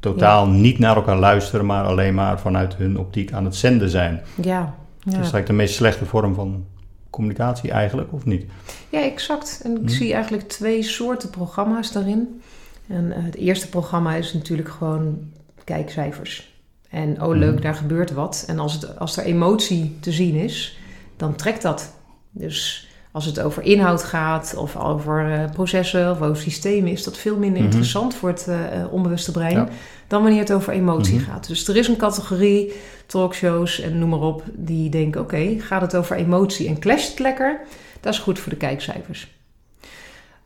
[0.00, 4.20] totaal niet naar elkaar luisteren, maar alleen maar vanuit hun optiek aan het zenden zijn?
[4.42, 4.74] ja,
[5.06, 5.32] Dat is ja.
[5.32, 6.64] eigenlijk de meest slechte vorm van
[7.10, 8.44] communicatie eigenlijk, of niet?
[8.90, 9.60] ja exact.
[9.64, 9.88] En ik Hm.
[9.88, 12.42] zie eigenlijk twee soorten programma's daarin.
[12.88, 15.18] En eh, het eerste programma is natuurlijk gewoon
[15.64, 16.54] kijkcijfers.
[16.90, 17.62] En oh leuk, Mhm.
[17.62, 18.44] daar gebeurt wat.
[18.46, 20.78] En als, het, als er emotie te zien is,
[21.16, 21.94] dan trekt dat.
[22.30, 22.85] Dus
[23.16, 27.36] als het over inhoud gaat, of over eh, processen, of over systemen, is dat veel
[27.36, 27.64] minder Mhm.
[27.64, 29.68] interessant voor het eh, eh, onbewuste brein Ja.
[30.06, 31.30] dan wanneer het over emotie Mhm.
[31.30, 31.46] gaat.
[31.46, 32.72] Dus er is een categorie
[33.06, 37.18] talkshows en noem maar op, die denken: oké, gaat het over emotie en clasht het
[37.18, 37.60] lekker?
[38.00, 39.34] Dat is goed voor de kijkcijfers.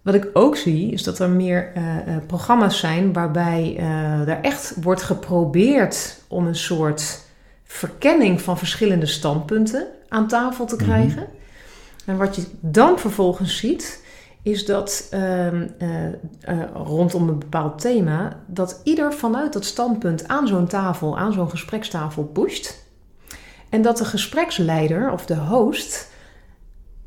[0.02, 1.72] Wat ik ook zie, is dat er meer
[2.26, 3.76] programma's zijn waarbij
[4.26, 7.20] er echt wordt geprobeerd om een soort
[7.64, 10.84] verkenning van verschillende standpunten aan tafel te Mhm.
[10.84, 11.26] krijgen.
[12.10, 14.04] En wat je dan vervolgens ziet,
[14.42, 16.12] is dat ehm, eh, eh,
[16.74, 22.24] rondom een bepaald thema, dat ieder vanuit dat standpunt aan zo'n tafel, aan zo'n gesprekstafel
[22.24, 22.84] pusht.
[23.68, 26.08] En dat de gespreksleider of de host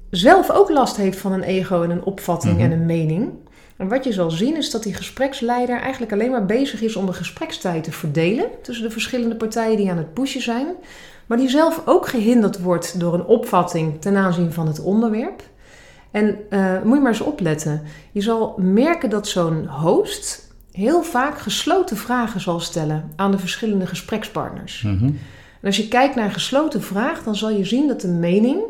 [0.09, 2.63] zelf ook last heeft van een ego en een opvatting Mhm.
[2.63, 3.31] en een mening.
[3.77, 7.05] En wat je zal zien is dat die gespreksleider eigenlijk alleen maar bezig is om
[7.05, 10.67] de gesprekstijd te verdelen tussen de verschillende partijen die aan het pushen zijn.
[11.33, 15.43] Maar die zelf ook gehinderd wordt door een opvatting ten aanzien van het onderwerp.
[16.11, 17.81] En eh, moet je maar eens opletten.
[18.11, 23.87] Je zal merken dat zo'n host heel vaak gesloten vragen zal stellen aan de verschillende
[23.87, 24.81] gesprekspartners.
[24.81, 25.05] Mhm.
[25.05, 25.15] En
[25.63, 28.61] als je kijkt naar een gesloten vraag, dan zal je zien dat de mening,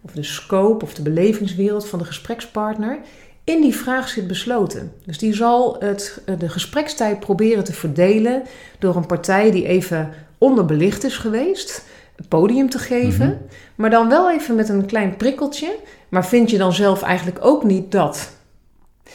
[0.00, 2.98] of de scope of de belevingswereld van de gesprekspartner
[3.44, 4.92] in die vraag zit besloten.
[5.04, 8.42] Dus die zal het, eh, de gesprekstijd proberen te verdelen
[8.78, 11.84] door een partij die even onderbelicht is geweest,
[12.28, 13.36] podium te geven, Mhm.
[13.74, 15.76] maar dan wel even met een klein prikkeltje.
[16.08, 18.30] Maar vind je dan zelf eigenlijk ook niet dat?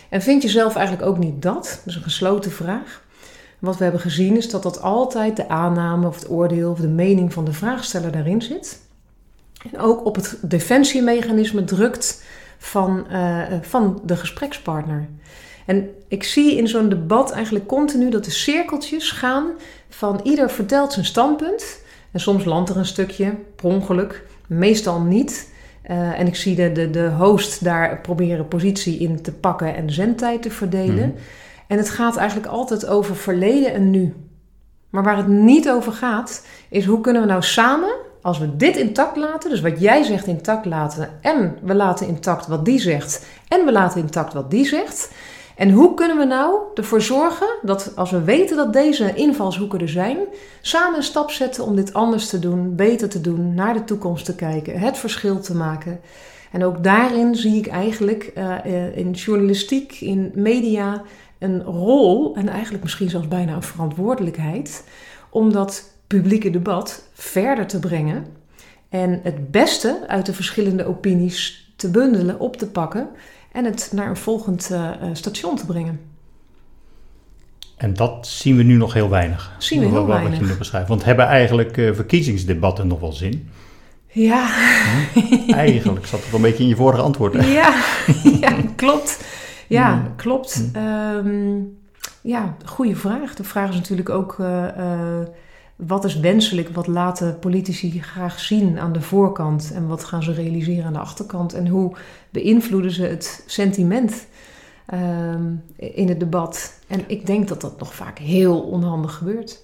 [0.09, 1.63] En vind je zelf eigenlijk ook niet dat?
[1.63, 3.01] Dat is een gesloten vraag.
[3.59, 6.88] Wat we hebben gezien is dat dat altijd de aanname of het oordeel of de
[6.88, 8.79] mening van de vraagsteller daarin zit.
[9.71, 12.23] En ook op het defensiemechanisme drukt
[12.57, 15.07] van, eh, van de gesprekspartner.
[15.65, 19.45] En ik zie in zo'n debat eigenlijk continu dat de cirkeltjes gaan
[19.89, 21.79] van ieder vertelt zijn standpunt.
[22.12, 25.52] En soms landt er een stukje, per ongeluk, meestal niet.
[25.89, 29.91] Uh, en ik zie de, de, de host daar proberen positie in te pakken en
[29.91, 31.08] zendtijd te verdelen.
[31.08, 31.17] Mhm.
[31.67, 34.13] En het gaat eigenlijk altijd over verleden en nu.
[34.89, 38.78] Maar waar het niet over gaat, is hoe kunnen we nou samen, als we dit
[38.78, 43.26] intact laten, dus wat jij zegt intact laten, en we laten intact wat die zegt,
[43.48, 45.12] en we laten intact wat die zegt.
[45.60, 49.89] En hoe kunnen we nou ervoor zorgen dat als we weten dat deze invalshoeken er
[49.89, 50.17] zijn,
[50.62, 54.26] samen een stap zetten om dit anders te doen, beter te doen, naar de toekomst
[54.26, 56.00] te kijken, het verschil te maken.
[56.52, 61.02] En ook daarin zie ik eigenlijk uh, in journalistiek, in media,
[61.39, 64.84] een rol en eigenlijk misschien zelfs bijna een verantwoordelijkheid
[65.30, 68.26] om dat publieke debat verder te brengen
[68.89, 73.10] en het beste uit de verschillende opinies te bundelen, op te pakken
[73.51, 75.99] en het naar een volgend uh, station te brengen.
[77.77, 79.55] En dat zien we nu nog heel weinig.
[79.57, 80.29] Zien we heel weinig.
[80.29, 80.88] Wat je nu beschrijft.
[80.88, 83.49] Want hebben eigenlijk uh, verkiezingsdebatten nog wel zin?
[84.07, 84.49] Ja.
[85.13, 85.51] Hm?
[85.51, 87.33] Eigenlijk zat het wel een beetje in je vorige antwoord.
[87.33, 87.45] Hè?
[87.51, 87.83] Ja,
[88.41, 89.25] ja, klopt.
[89.67, 90.15] Ja, hm.
[90.15, 90.69] klopt.
[90.75, 91.77] Um,
[92.21, 93.35] ja, goede vraag.
[93.35, 94.38] De vraag is natuurlijk ook...
[94.39, 95.19] Uh,
[95.87, 96.69] wat is wenselijk?
[96.69, 99.71] Wat laten politici graag zien aan de voorkant?
[99.75, 101.53] En wat gaan ze realiseren aan de achterkant?
[101.53, 101.95] En hoe
[102.29, 104.27] beïnvloeden ze het sentiment
[104.93, 106.79] um, in het debat?
[106.87, 109.61] En ik denk dat dat nog vaak heel onhandig gebeurt.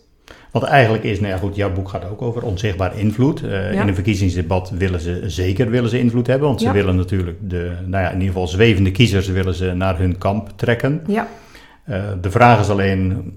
[0.52, 3.44] Wat eigenlijk is, nou ja, goed, jouw boek gaat ook over onzichtbaar invloed.
[3.44, 7.38] Uh, In een verkiezingsdebat willen ze zeker willen ze invloed hebben, want ze willen natuurlijk
[7.50, 11.04] de, nou ja, in ieder geval zwevende kiezers willen ze naar hun kamp trekken.
[11.08, 11.28] Ja.
[11.90, 13.34] Uh, de vraag is alleen,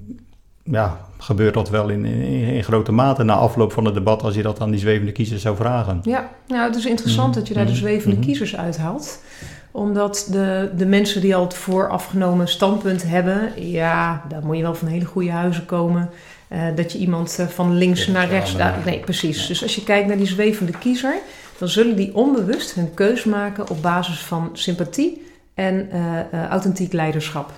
[0.70, 4.42] ja, gebeurt dat wel in, in, grote mate na afloop van het debat als je
[4.42, 6.00] dat aan die zwevende kiezers zou vragen.
[6.02, 7.38] Ja, nou het is interessant mhm.
[7.38, 7.80] dat je daar de mhm.
[7.80, 9.22] zwevende mm kiezers uithaalt.
[9.70, 14.74] Omdat de, de mensen die al het voorafgenomen standpunt hebben, ja, daar moet je wel
[14.74, 16.10] van hele goede huizen komen.
[16.48, 18.54] Uh, dat je iemand uh, van links naar rechts.
[18.54, 19.46] Uh, nee, precies.
[19.46, 21.14] Dus als je kijkt naar die zwevende kiezer,
[21.58, 25.88] dan zullen die onbewust hun keus maken op basis van sympathie en
[26.50, 27.52] authentiek leiderschap.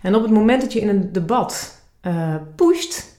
[0.00, 3.18] En op het moment dat je in een debat uh, pusht,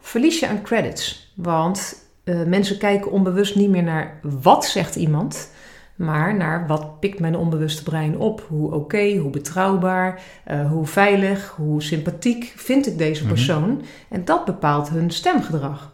[0.00, 1.32] verlies je aan credits.
[1.34, 5.50] Want uh, mensen kijken onbewust niet meer naar wat zegt iemand,
[5.94, 8.46] maar naar wat pikt mijn onbewuste brein op.
[8.48, 13.32] Hoe oké, hoe betrouwbaar, uh, hoe veilig, hoe sympathiek vind ik deze mhm.
[13.32, 13.82] persoon.
[14.08, 15.92] En dat bepaalt hun stemgedrag.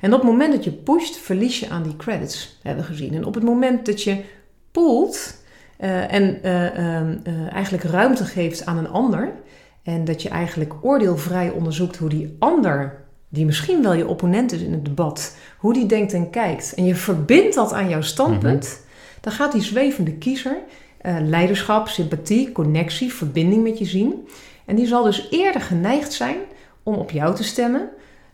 [0.00, 3.14] En op het moment dat je pusht, verlies je aan die credits, hebben we gezien.
[3.14, 4.24] En op het moment dat je
[4.70, 5.44] poelt
[5.78, 7.16] en ehm,
[7.50, 9.32] eigenlijk ruimte geeft aan een ander,
[9.86, 14.60] en dat je eigenlijk oordeelvrij onderzoekt hoe die ander, die misschien wel je opponent is
[14.60, 16.74] in het debat, hoe die denkt en kijkt.
[16.74, 18.64] En je verbindt dat aan jouw standpunt.
[18.64, 19.20] Mhm.
[19.20, 20.56] Dan gaat die zwevende kiezer
[21.02, 24.28] uh, leiderschap, sympathie, connectie, verbinding met je zien.
[24.64, 26.36] En die zal dus eerder geneigd zijn
[26.82, 27.88] om op jou te stemmen.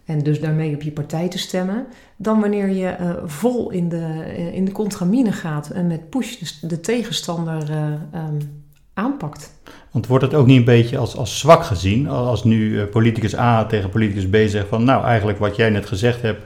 [0.05, 1.87] En dus daarmee op je partij te stemmen.
[2.17, 6.37] Dan wanneer je uh, vol in de, uh, in de contramine gaat en met push
[6.37, 7.71] de, de tegenstander
[8.15, 8.62] um,
[8.95, 9.61] aanpakt.
[9.91, 13.37] Want wordt het ook niet een beetje als, als zwak gezien als nu eh, politicus
[13.37, 16.43] A tegen politicus B zegt van nou eigenlijk wat jij net gezegd hebt,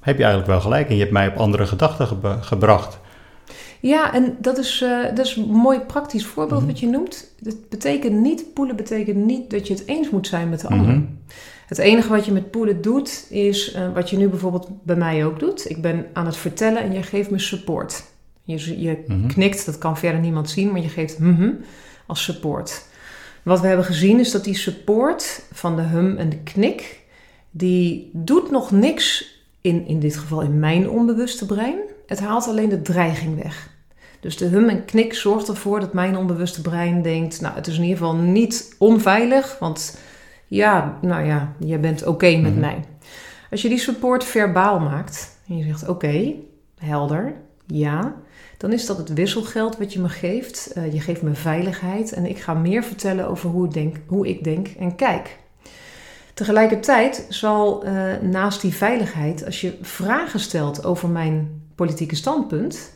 [0.00, 2.06] heb je eigenlijk wel gelijk en je hebt mij op andere gedachten
[2.40, 2.98] gebracht.
[3.80, 6.70] Ja, en dat is, uh, dat is een mooi praktisch voorbeeld mhm.
[6.70, 7.32] wat je noemt.
[7.42, 10.94] Het betekent niet, poelen betekent niet dat je het eens moet zijn met de ander.
[10.94, 11.04] Mhm.
[11.66, 15.24] Het enige wat je met poelen doet, is uh, wat je nu bijvoorbeeld bij mij
[15.24, 15.70] ook doet.
[15.70, 18.02] Ik ben aan het vertellen en je geeft me support.
[18.56, 19.26] Je, je mhm.
[19.26, 21.50] knikt, dat kan verder niemand zien, maar je geeft mhm
[22.08, 22.84] als support.
[23.42, 27.00] Wat we hebben gezien is dat die support van de hum en de knik,
[27.50, 31.78] die doet nog niks, in, in dit geval in mijn onbewuste brein.
[32.06, 33.70] Het haalt alleen de dreiging weg.
[34.20, 37.76] Dus de hum en knik zorgt ervoor dat mijn onbewuste brein denkt, nou het is
[37.76, 39.98] in ieder geval niet onveilig, want
[40.46, 42.60] ja, nou ja, je bent oké met mhm.
[42.60, 42.84] mij.
[43.50, 46.32] Als je die support verbaal maakt en je zegt oké,
[46.78, 47.34] helder,
[47.66, 48.14] ja,
[48.58, 50.70] dan is dat het wisselgeld wat je me geeft.
[50.76, 54.28] Uh, je geeft me veiligheid en ik ga meer vertellen over hoe ik denk, hoe
[54.28, 55.36] ik denk en kijk.
[56.34, 62.92] Tegelijkertijd zal uh, naast die veiligheid, als je vragen stelt over mijn politieke standpunt,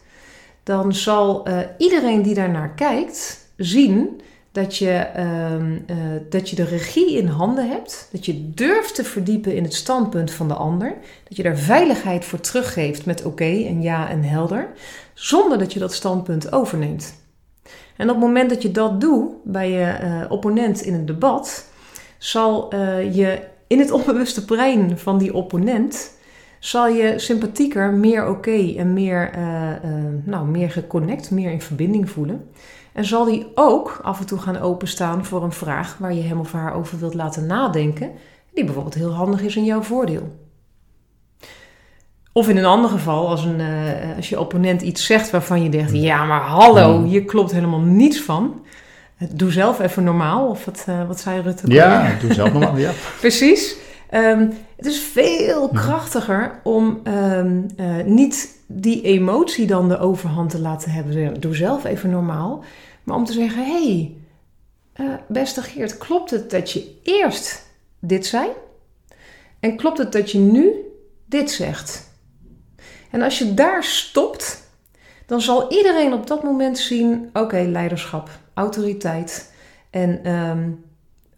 [0.62, 4.20] dan zal uh, iedereen die daarnaar kijkt zien
[4.52, 5.96] dat je, uh,
[6.28, 10.30] dat je de regie in handen hebt, dat je durft te verdiepen in het standpunt
[10.30, 10.94] van de ander,
[11.28, 14.68] dat je daar veiligheid voor teruggeeft met oké en ja en helder,
[15.14, 17.20] zonder dat je dat standpunt overneemt.
[17.96, 21.66] En op het moment dat je dat doet bij je uh, opponent in een debat,
[22.18, 26.20] zal uh, je in het onbewuste brein van die opponent
[26.58, 29.30] zal je sympathieker, meer oké en meer,
[30.24, 32.48] nou, meer geconnect, meer in verbinding voelen.
[32.92, 36.40] En zal die ook af en toe gaan openstaan voor een vraag waar je hem
[36.40, 38.10] of haar over wilt laten nadenken,
[38.54, 40.40] die bijvoorbeeld heel handig is in jouw voordeel.
[42.32, 45.68] Of in een ander geval, als, een, uh, als je opponent iets zegt waarvan je
[45.68, 47.04] denkt: ja, maar hallo, hmm.
[47.04, 48.64] hier klopt helemaal niets van.
[49.30, 51.70] Doe zelf even normaal, of wat, uh, wat zei Rutte?
[51.70, 52.90] Ja, doe zelf normaal, ja.
[53.20, 53.76] Precies.
[54.14, 60.60] Um, het is veel krachtiger om um, uh, niet die emotie dan de overhand te
[60.60, 61.40] laten hebben.
[61.40, 62.64] Doe zelf even normaal.
[63.04, 64.16] Maar om te zeggen: hey,
[65.28, 67.66] beste Geert, klopt het dat je eerst
[67.98, 68.48] dit zei?
[69.60, 70.74] En klopt het dat je nu
[71.26, 72.10] dit zegt?
[73.10, 74.70] En als je daar stopt,
[75.26, 79.52] dan zal iedereen op dat moment zien: oké, leiderschap, autoriteit
[79.90, 80.84] en um,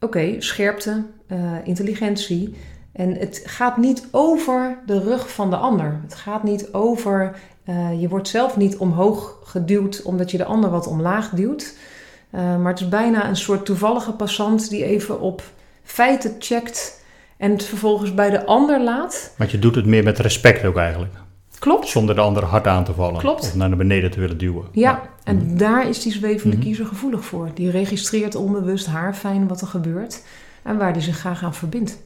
[0.00, 2.54] oké, scherpte, uh, intelligentie.
[2.94, 6.00] En het gaat niet over de rug van de ander.
[6.02, 7.36] Het gaat niet over,
[7.68, 11.76] uh, je wordt zelf niet omhoog geduwd omdat je de ander wat omlaag duwt.
[12.30, 15.42] Uh, maar het is bijna een soort toevallige passant die even op
[15.82, 17.04] feiten checkt
[17.36, 19.34] en het vervolgens bij de ander laat.
[19.36, 21.12] Want je doet het meer met respect ook eigenlijk.
[21.58, 21.88] Klopt.
[21.88, 23.20] Zonder de ander hard aan te vallen.
[23.20, 23.40] Klopt.
[23.42, 24.64] Of naar beneden te willen duwen.
[24.72, 25.56] Ja, en mhm.
[25.56, 26.64] daar is die zwevende mhm.
[26.64, 27.50] kiezer gevoelig voor.
[27.54, 30.22] Die registreert onbewust haar fijn wat er gebeurt
[30.62, 31.98] en waar die zich graag aan verbindt.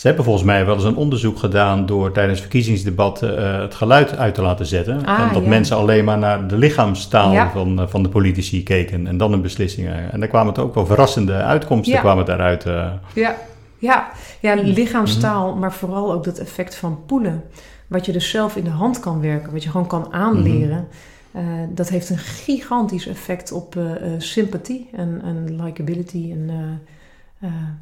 [0.00, 4.16] Ze hebben volgens mij wel eens een onderzoek gedaan door tijdens verkiezingsdebatten uh, het geluid
[4.16, 5.06] uit te laten zetten.
[5.06, 9.06] Ah, en dat mensen alleen maar naar de lichaamstaal van, uh, van de politici keken
[9.06, 10.12] en dan hun beslissingen.
[10.12, 12.00] En daar kwamen het ook wel verrassende uitkomsten ja.
[12.00, 12.66] kwamen daaruit.
[12.66, 12.92] Uh.
[13.14, 13.36] Ja.
[13.78, 14.10] Ja.
[14.40, 17.42] ja, lichaamstaal, maar vooral ook dat effect van poelen.
[17.86, 20.88] Wat je dus zelf in de hand kan werken, wat je gewoon kan aanleren.
[21.36, 26.30] Uh, dat heeft een gigantisch effect op uh, uh, sympathie en, en likability.
[26.32, 26.50] En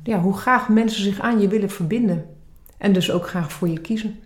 [0.03, 2.25] ja, hoe graag mensen zich aan je willen verbinden.
[2.79, 4.21] En dus ook graag voor je kiezen.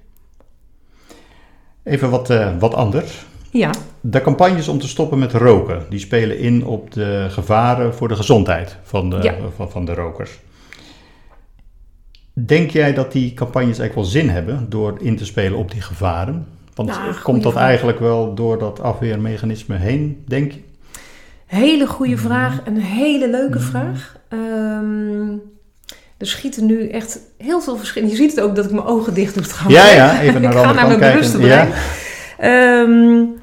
[1.82, 3.26] Even wat, wat anders.
[3.50, 3.70] Ja.
[4.00, 8.16] De campagnes om te stoppen met roken, die spelen in op de gevaren voor de
[8.16, 9.34] gezondheid van de, ja.
[9.56, 10.40] van, van de rokers.
[12.32, 15.80] Denk jij dat die campagnes eigenlijk wel zin hebben door in te spelen op die
[15.80, 16.46] gevaren?
[16.74, 20.60] Want nou, komt dat eigenlijk wel door dat afweermechanisme heen, denk je?
[21.46, 22.22] Hele goede mhm.
[22.22, 23.64] vraag, een hele leuke mm.
[23.64, 24.16] vraag.
[24.32, 25.42] Um,
[26.16, 28.14] er schieten nu echt heel veel verschillende.
[28.14, 29.74] Je ziet het ook dat ik mijn ogen dicht doe trouwens.
[29.74, 31.68] Ja, ja, even naar Ik ga naar mijn bewuste brein.
[32.38, 32.80] Ja.
[32.80, 33.40] Um,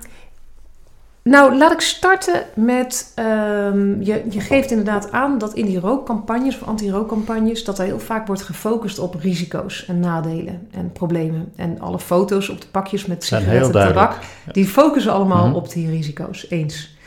[1.23, 3.13] nou, laat ik starten met.
[3.15, 7.63] Um, je, je geeft inderdaad aan dat in die rookcampagnes of anti-rookcampagnes.
[7.63, 11.51] dat er heel vaak wordt gefocust op risico's en nadelen en problemen.
[11.55, 14.15] En alle foto's op de pakjes met sigaretten en tabak.
[14.51, 15.55] die focussen allemaal mhm.
[15.55, 16.49] op die risico's.
[16.49, 16.97] Eens.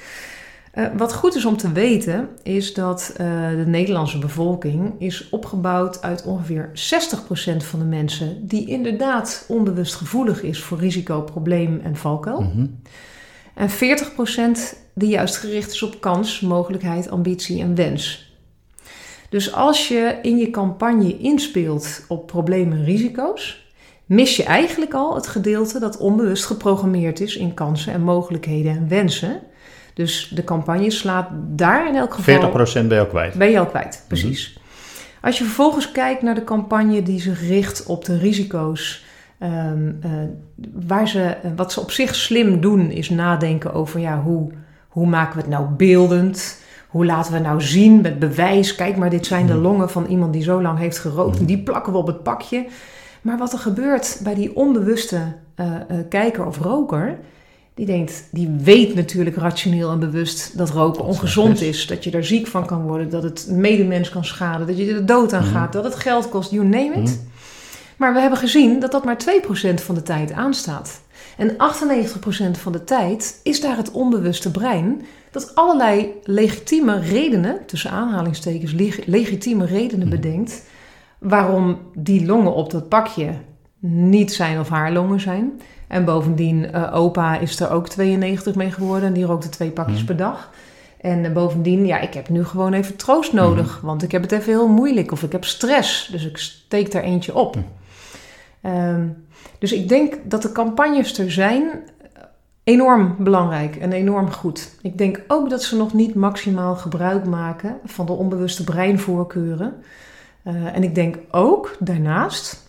[0.75, 3.17] Uh, wat goed is om te weten, is dat uh,
[3.51, 10.43] de Nederlandse bevolking is opgebouwd uit ongeveer 60% van de mensen die inderdaad onbewust gevoelig
[10.43, 12.41] is voor risico, probleem en valkuil.
[12.41, 12.81] Mm
[13.55, 18.33] en 40% die juist gericht is op kans, mogelijkheid, ambitie en wens.
[19.29, 23.71] Dus als je in je campagne inspeelt op problemen en risico's,
[24.07, 28.89] mis je eigenlijk al het gedeelte dat onbewust geprogrammeerd is in kansen en mogelijkheden en
[28.89, 29.41] wensen.
[29.95, 32.67] Dus de campagne slaat daar in elk geval.
[32.69, 33.35] 40% ben je al kwijt.
[33.35, 34.59] Ben je al kwijt, precies.
[35.21, 39.05] Als je vervolgens kijkt naar de campagne die zich richt op de risico's
[39.43, 40.11] Um, uh,
[40.87, 44.51] waar ze, wat ze op zich slim doen, is nadenken over ja, hoe,
[44.89, 46.61] hoe maken we het nou beeldend?
[46.89, 48.75] Hoe laten we nou zien met bewijs?
[48.75, 49.63] Kijk maar, dit zijn de hmm.
[49.63, 51.33] longen van iemand die zo lang heeft gerookt.
[51.33, 51.47] En hmm.
[51.47, 52.67] die plakken we op het pakje.
[53.23, 55.17] Maar wat er gebeurt bij die onbewuste
[55.57, 57.19] uh, uh, kijker of roker,
[57.75, 61.87] die denkt, die weet natuurlijk rationeel en bewust dat roken ongezond is.
[61.87, 65.07] Dat je er ziek van kan worden, dat het medemens kan schaden, dat je er
[65.07, 65.53] dood aan hmm.
[65.53, 67.21] gaat, dat het geld kost, you name it.
[67.97, 71.01] Maar we hebben gezien dat dat maar 2% van de tijd aanstaat.
[71.37, 71.57] En 98%
[72.51, 78.73] van de tijd is daar het onbewuste brein dat allerlei legitieme redenen, tussen aanhalingstekens
[79.07, 80.17] legitieme redenen mhm.
[80.17, 80.63] bedenkt,
[81.19, 83.35] waarom die longen op dat pakje
[83.85, 85.61] niet zijn of haar longen zijn.
[85.87, 89.97] En bovendien, uh, opa is er ook 92 mee geworden en die rookte twee pakjes
[89.97, 90.07] mhm.
[90.07, 90.51] per dag.
[91.01, 93.87] En uh, bovendien, ja, ik heb nu gewoon even troost nodig, mhm.
[93.87, 97.03] want ik heb het even heel moeilijk of ik heb stress, dus ik steek er
[97.03, 97.57] eentje op.
[98.67, 99.27] Um,
[99.59, 101.65] dus ik denk dat de campagnes er zijn
[102.65, 104.75] enorm belangrijk en enorm goed.
[104.83, 109.75] Ik denk ook dat ze nog niet maximaal gebruik maken van de onbewuste breinvoorkeuren.
[110.45, 112.62] Uh, en ik denk ook daarnaast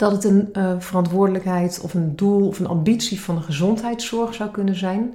[0.00, 4.50] dat het een uh, verantwoordelijkheid of een doel of een ambitie van de gezondheidszorg zou
[4.50, 5.14] kunnen zijn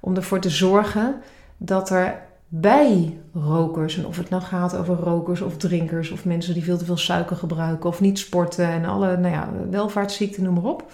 [0.00, 1.14] om ervoor te zorgen
[1.56, 6.54] dat er bij rokers, en of het nou gaat over rokers of drinkers of mensen
[6.54, 10.54] die veel te veel suiker gebruiken of niet sporten en alle nou ja, welvaartsziekten, noem
[10.54, 10.90] maar op,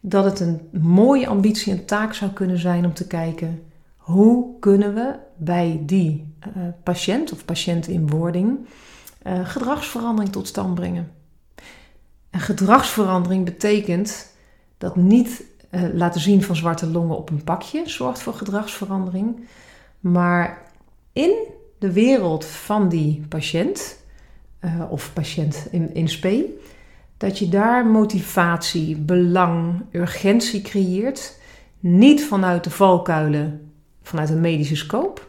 [0.00, 3.62] dat het een mooie ambitie en taak zou kunnen zijn om te kijken
[3.96, 8.58] hoe kunnen we bij die uh, patiënt of patiënt in wording
[9.26, 11.17] uh, gedragsverandering tot stand brengen.
[12.30, 14.32] En gedragsverandering betekent
[14.78, 19.46] dat niet uh, laten zien van zwarte longen op een pakje zorgt voor gedragsverandering,
[20.00, 20.62] maar
[21.12, 21.32] in
[21.78, 23.96] de wereld van die patiënt
[24.88, 26.58] of patiënt in, in spe,
[27.16, 31.38] dat je daar motivatie, belang, urgentie creëert,
[31.80, 33.72] niet vanuit de valkuilen
[34.02, 35.20] vanuit een medische scope.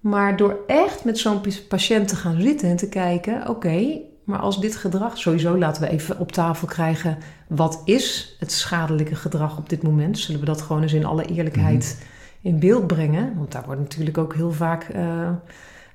[0.00, 4.60] Maar door echt met zo'n patiënt te gaan zitten en te kijken: oké, maar als
[4.60, 7.18] dit gedrag, sowieso laten we even op tafel krijgen,
[7.48, 10.18] wat is het schadelijke gedrag op dit moment?
[10.18, 12.48] Zullen we dat gewoon eens in alle eerlijkheid mhm.
[12.48, 13.32] in beeld brengen?
[13.36, 15.28] Want daar wordt natuurlijk ook heel vaak uh,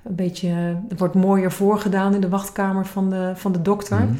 [0.04, 0.48] een beetje,
[0.88, 4.00] het wordt mooier voorgedaan in de wachtkamer van de, van de dokter.
[4.00, 4.14] Mhm.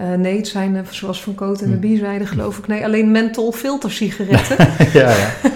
[0.00, 2.84] Uh, nee, het zijn, uh, zoals Van Koot en de Bie zeiden, geloof ik, nee,
[2.84, 4.56] alleen menthol filtersigaretten.
[5.00, 5.30] ja, ja.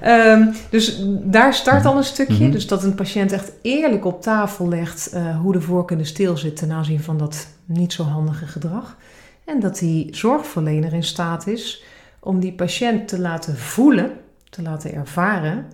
[0.00, 2.44] Ehm, dus daar start al een stukje.
[2.44, 2.50] Mhm.
[2.50, 6.72] Dus dat een patiënt echt eerlijk op tafel legt uh, hoe de voorkeuren stilzit ten
[6.72, 8.96] aanzien van dat niet zo handige gedrag.
[9.44, 11.84] En dat die zorgverlener in staat is
[12.20, 14.10] om die patiënt te laten voelen,
[14.50, 15.66] te laten ervaren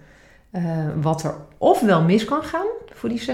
[1.01, 3.25] wat er ofwel mis kan gaan voor die 60%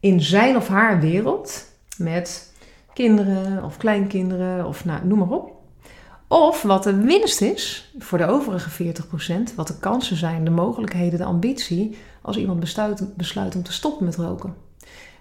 [0.00, 1.64] in zijn of haar wereld
[1.96, 2.47] met
[2.98, 5.52] kinderen of kleinkinderen of nou, noem maar op.
[6.28, 8.84] Of wat de winst is voor de overige
[9.50, 13.72] 40%, wat de kansen zijn, de mogelijkheden, de ambitie, als iemand besluit, besluit om te
[13.72, 14.54] stoppen met roken.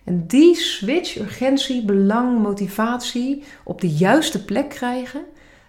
[0.04, 5.22] En die switch, urgentie, belang, motivatie op de juiste plek krijgen,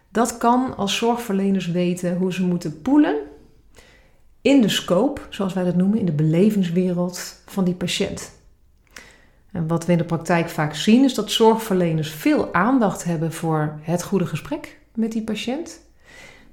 [0.08, 3.16] dat kan als zorgverleners weten hoe ze moeten poelen
[4.42, 8.37] in de scope, zoals wij dat noemen, in de belevingswereld van die patiënt.
[9.52, 13.78] En wat we in de praktijk vaak zien is dat zorgverleners veel aandacht hebben voor
[13.82, 15.80] het goede gesprek met die patiënt,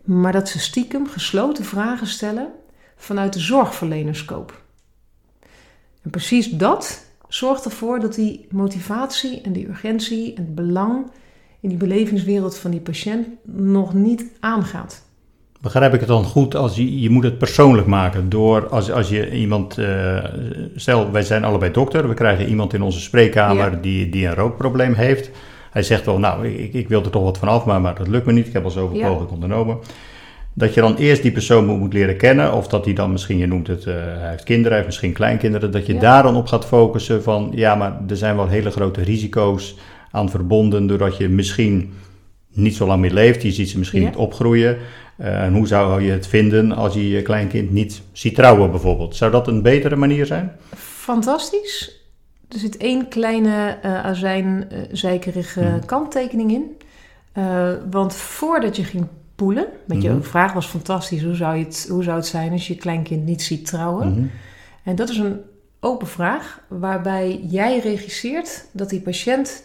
[0.04, 2.52] maar dat ze stiekem gesloten vragen stellen
[2.96, 4.62] vanuit de zorgverlenerskoop.
[6.02, 11.12] En precies dat zorgt ervoor dat die motivatie en die urgentie en het belang
[11.60, 15.05] in die belevingswereld van die patiënt nog niet aangaat.
[15.66, 19.10] Begrijp ik het dan goed als je, je moet het persoonlijk maken door als, als
[19.10, 20.24] je iemand, uh,
[20.76, 24.94] stel wij zijn allebei dokter, we krijgen iemand in onze spreekkamer die, die een rookprobleem
[24.94, 25.32] heeft
[25.76, 28.08] hij zegt wel, nou, ik, ik wil er toch wat van af, maar, maar dat
[28.08, 28.48] lukt me niet.
[28.48, 29.08] Ik heb al zoveel ja.
[29.08, 29.78] pogingen ondernomen.
[30.54, 33.38] Dat je dan eerst die persoon moet, moet leren kennen, of dat hij dan misschien,
[33.38, 36.00] je noemt het, uh, hij heeft kinderen, hij heeft misschien kleinkinderen, dat je ja.
[36.00, 39.76] daar dan op gaat focussen van, ja, maar er zijn wel hele grote risico's
[40.12, 41.94] aan verbonden, doordat je misschien
[42.54, 44.78] niet zo lang meer leeft, je ziet ze misschien niet opgroeien.
[45.18, 49.16] Uh, en hoe zou je het vinden als je je kleinkind niet ziet trouwen bijvoorbeeld?
[49.16, 50.52] Zou dat een betere manier zijn?
[50.76, 52.04] Fantastisch.
[52.50, 55.86] Er zit één kleine uh, azijnzeikerige uh, hmm.
[55.86, 56.78] kanttekening in.
[57.38, 60.24] Uh, want voordat je ging poelen, met je mm -hmm.
[60.24, 63.26] vraag was fantastisch, hoe zou, je het, hoe zou het zijn als je je kleinkind
[63.26, 64.08] niet ziet trouwen?
[64.08, 64.32] Mm -hmm.
[64.84, 65.42] En dat is een
[65.80, 69.64] open vraag waarbij jij regisseert dat die patiënt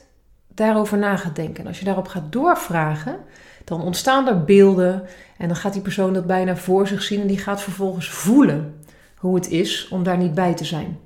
[0.55, 1.63] daarover na gaat denken.
[1.63, 3.17] En als je daarop gaat doorvragen,
[3.65, 5.03] dan ontstaan er beelden
[5.39, 8.75] en dan gaat die persoon dat bijna voor zich zien en die gaat vervolgens voelen
[9.17, 10.99] hoe het is om daar niet bij te zijn.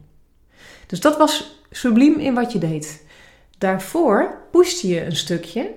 [0.87, 3.05] Dus dat was subliem in wat je deed.
[3.59, 5.71] Daarvoor pushte je een stukje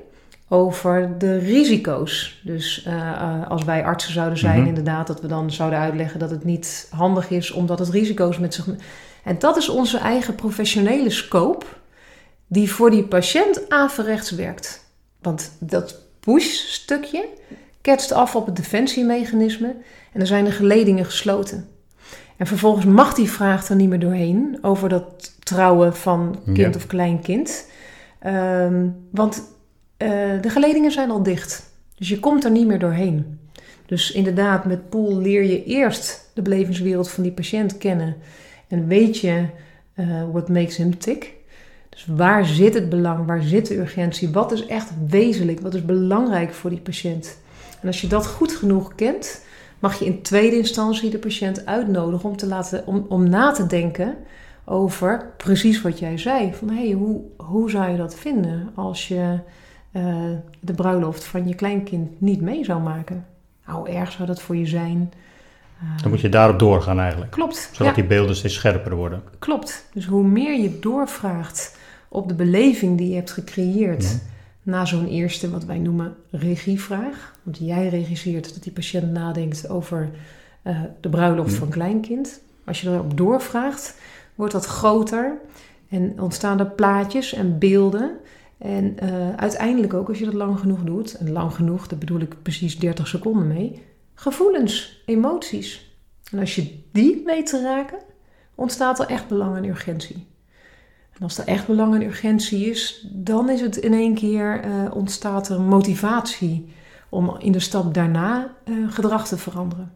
[0.49, 2.41] over de risico's.
[2.43, 4.68] Dus uh, als wij artsen zouden zijn, Mhm.
[4.68, 8.53] inderdaad, dat we dan zouden uitleggen dat het niet handig is omdat het risico's met
[8.53, 8.65] zich.
[9.24, 11.65] En dat is onze eigen professionele scope,
[12.47, 14.85] die voor die patiënt averechts werkt.
[15.21, 17.25] Want dat push-stukje
[17.81, 19.67] ketst af op het defensiemechanisme
[20.13, 21.67] en dan zijn de geledingen gesloten.
[22.37, 26.69] En vervolgens mag die vraag er niet meer doorheen over dat trouwen van kind Ja.
[26.75, 27.69] of kleinkind.
[28.19, 29.43] Ehm, want
[29.97, 30.09] eh,
[30.41, 31.71] de geledingen zijn al dicht.
[31.95, 33.39] Dus je komt er niet meer doorheen.
[33.85, 38.15] Dus inderdaad, met pool leer je eerst de belevingswereld van die patiënt kennen.
[38.67, 39.45] En weet je
[39.93, 41.33] eh what makes him tick.
[41.97, 43.25] Dus waar zit het belang?
[43.25, 44.29] Waar zit de urgentie?
[44.29, 45.59] Wat is echt wezenlijk?
[45.59, 47.39] Wat is belangrijk voor die patiënt?
[47.81, 49.45] En als je dat goed genoeg kent,
[49.79, 53.67] mag je in tweede instantie de patiënt uitnodigen om, te laten, om, om na te
[53.67, 54.15] denken
[54.65, 56.53] over precies wat jij zei.
[56.53, 59.39] Van hé, hey, hoe, hoe zou je dat vinden als je
[59.91, 60.15] eh,
[60.59, 63.25] de bruiloft van je kleinkind niet mee zou maken?
[63.63, 65.13] Hoe erg zou dat voor je zijn?
[65.79, 67.31] Eh, Dan moet je daarop doorgaan eigenlijk.
[67.31, 67.69] Klopt.
[67.71, 68.01] Zodat ja.
[68.01, 69.23] die beelden steeds scherper worden.
[69.39, 69.89] Klopt.
[69.93, 71.75] Dus hoe meer je doorvraagt
[72.10, 74.20] op de beleving die je hebt gecreëerd
[74.64, 77.36] na zo'n eerste, wat wij noemen, regievraag.
[77.43, 80.10] Want jij regisseert dat die patiënt nadenkt over
[80.62, 82.41] eh, de bruiloft van kleinkind.
[82.66, 83.97] Als je erop doorvraagt,
[84.36, 85.38] wordt dat groter
[85.89, 88.18] en ontstaan er plaatjes en beelden.
[88.58, 92.20] En uh, uiteindelijk ook, als je dat lang genoeg doet, en lang genoeg, daar bedoel
[92.20, 93.84] ik precies 30 seconden mee,
[94.14, 95.97] gevoelens, emoties.
[96.32, 97.97] En als je die weet te raken,
[98.55, 100.26] ontstaat er echt belang en urgentie.
[101.22, 105.49] Als er echt belang en urgentie is, dan is het in één keer uh, ontstaat
[105.49, 106.74] er motivatie
[107.09, 109.91] om in de stap daarna uh, gedrag te veranderen.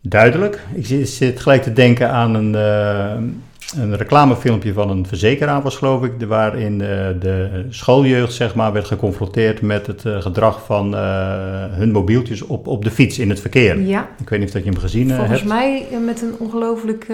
[0.00, 0.62] Duidelijk.
[0.74, 3.32] Ik zit gelijk te denken aan een, uh,
[3.76, 6.88] een reclamefilmpje van een verzekeraar was geloof ik, waarin uh,
[7.20, 10.94] de schooljeugd zeg maar werd geconfronteerd met het uh, gedrag van
[11.72, 13.80] hun mobieltjes op, op de fiets in het verkeer.
[13.80, 14.08] Ja.
[14.20, 15.44] Ik weet niet of dat je hem gezien Volgens hebt.
[15.52, 17.06] mij met een ongelooflijk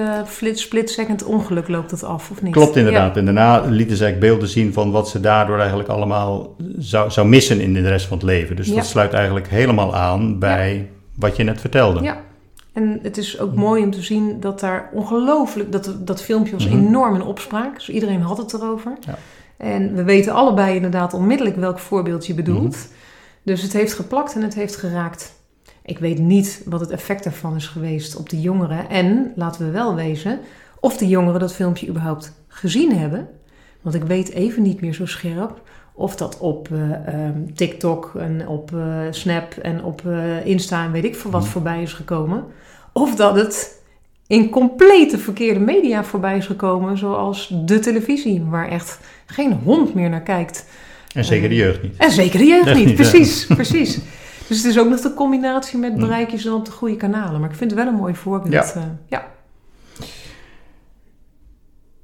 [0.55, 2.53] split-second ongeluk loopt dat af, of niet?
[2.53, 3.15] Klopt inderdaad.
[3.15, 3.21] Ja.
[3.21, 7.29] En daarna lieten ze eigenlijk beelden zien van wat ze daardoor eigenlijk allemaal zou, zou
[7.29, 8.57] missen in de rest van het leven.
[8.57, 8.75] Dus Ja.
[8.75, 12.03] dat sluit eigenlijk helemaal aan bij wat je net vertelde.
[12.03, 12.17] Ja.
[12.75, 16.69] En het is ook mooi om te zien dat daar ongelooflijk, dat, dat filmpje was
[16.69, 16.79] Mhm.
[16.87, 17.75] enorm in opspraak.
[17.75, 18.93] Dus iedereen had het erover.
[19.01, 19.19] Ja.
[19.57, 22.77] En we weten allebei inderdaad onmiddellijk welk voorbeeld je bedoelt.
[22.77, 22.87] Mhm.
[23.43, 25.33] Dus het heeft geplakt en het heeft geraakt.
[25.85, 28.89] Ik weet niet wat het effect ervan is geweest op de jongeren.
[28.89, 30.39] En, laten we wel wezen,
[30.81, 33.29] of de jongeren dat filmpje überhaupt gezien hebben.
[33.83, 35.63] Want ik weet even niet meer zo scherp
[35.97, 40.93] of dat op eh, ehm, TikTok en op eh, Snap en op eh, Insta en
[40.93, 41.51] weet ik veel wat Mhm.
[41.51, 42.45] voorbij is gekomen.
[42.97, 43.83] Of dat het
[44.27, 50.11] in complete verkeerde media voorbij is gekomen, zoals de televisie, waar echt geen hond meer
[50.11, 50.67] naar kijkt.
[51.15, 51.97] En zeker de jeugd niet.
[51.97, 53.99] En zeker de jeugd niet, precies, precies.
[54.49, 55.99] Dus het is ook nog de combinatie met Mm.
[56.01, 57.41] bereik je ze dan op de goede kanalen.
[57.41, 58.53] Maar ik vind het wel een mooi voorbeeld.
[58.53, 58.75] Ja.
[58.75, 59.27] eh, ja.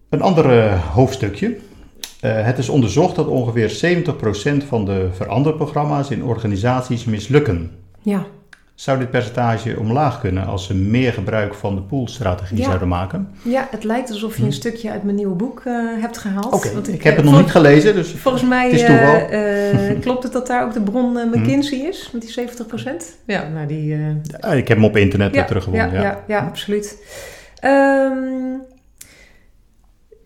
[0.09, 1.57] Een ander eh, hoofdstukje.
[2.21, 7.71] Eh, het is onderzocht dat ongeveer 70% van de veranderprogramma's in organisaties mislukken.
[8.03, 8.27] ja.
[8.81, 12.65] Zou dit percentage omlaag kunnen als ze meer gebruik van de poolstrategie Ja.
[12.65, 13.29] zouden maken?
[13.43, 16.55] Ja, het lijkt alsof je een stukje uit mijn nieuwe boek eh, hebt gehaald.
[16.55, 19.15] Oké, Want ik heb het nog niet gelezen, dus Volgens mij het is toeval.
[19.15, 19.33] Mhm.
[19.33, 23.19] eh, eh, klopt het dat daar ook de bron eh, McKinsey is, met die 70%?
[23.25, 23.95] Ja, nou die...
[23.95, 24.01] eh,
[24.51, 25.93] Ah, ik heb hem op internet ja, teruggevonden.
[25.93, 26.25] ja, ja.
[26.27, 26.97] ja, absoluut.
[27.59, 28.15] Ehm,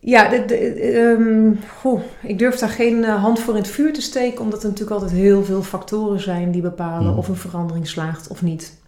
[0.05, 3.93] ja, de, de, ehm, goh, ik durf daar geen eh, hand voor in het vuur
[3.93, 7.19] te steken, omdat er natuurlijk altijd heel veel factoren zijn die bepalen Hmm.
[7.19, 8.83] of een verandering slaagt of niet.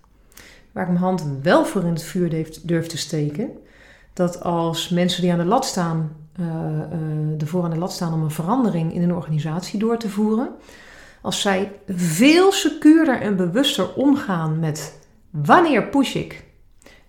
[0.72, 3.50] Waar ik mijn hand wel voor in het vuur durf, te steken,
[4.12, 8.14] dat als mensen die aan de lat staan, eh, eh, ervoor aan de lat staan
[8.14, 10.48] om een verandering in een organisatie door te voeren,
[11.22, 14.98] als zij veel secuurder en bewuster omgaan met
[15.30, 16.44] wanneer push ik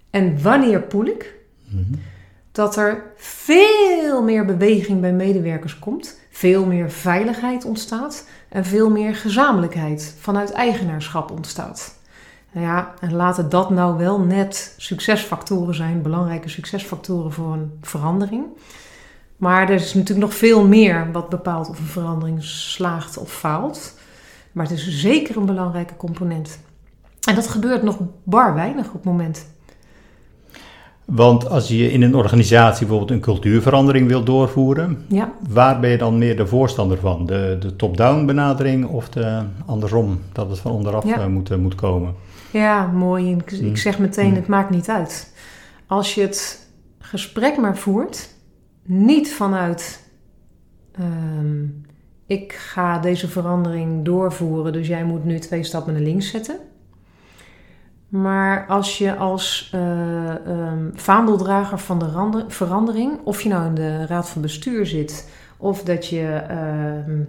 [0.09, 1.35] en wanneer poel ik,
[1.69, 1.93] Mhm.
[2.57, 9.15] Dat er veel meer beweging bij medewerkers komt, veel meer veiligheid ontstaat en veel meer
[9.15, 11.95] gezamenlijkheid vanuit eigenaarschap ontstaat.
[12.51, 18.45] Nou ja, en laten dat nou wel net succesfactoren zijn, belangrijke succesfactoren voor een verandering.
[19.35, 23.93] Maar er is natuurlijk nog veel meer wat bepaalt of een verandering slaagt of faalt.
[24.51, 26.59] Maar het is zeker een belangrijke component.
[27.27, 29.55] En dat gebeurt nog bar weinig op het moment.
[31.07, 35.97] Want als je in een organisatie bijvoorbeeld een cultuurverandering wil doorvoeren, Ja, waar ben je
[35.97, 37.25] dan meer de voorstander van?
[37.25, 41.19] De, de top-down benadering of de andersom, dat het van onderaf Ja.
[41.19, 42.13] eh, moet, eh, moet komen?
[42.51, 43.31] Ja, mooi.
[43.31, 43.67] Ik, Mm.
[43.67, 44.35] ik zeg meteen, Mm.
[44.35, 45.33] het maakt niet uit.
[45.87, 48.29] Als je het gesprek maar voert,
[48.83, 50.05] niet vanuit
[50.91, 51.63] ehm,
[52.25, 56.55] ik ga deze verandering doorvoeren, dus jij moet nu twee stappen naar links zetten.
[58.09, 63.73] Maar als je als eh, ehm, vaandeldrager van de rande- verandering, of je nou in
[63.75, 67.21] de raad van bestuur zit, of dat je ehm,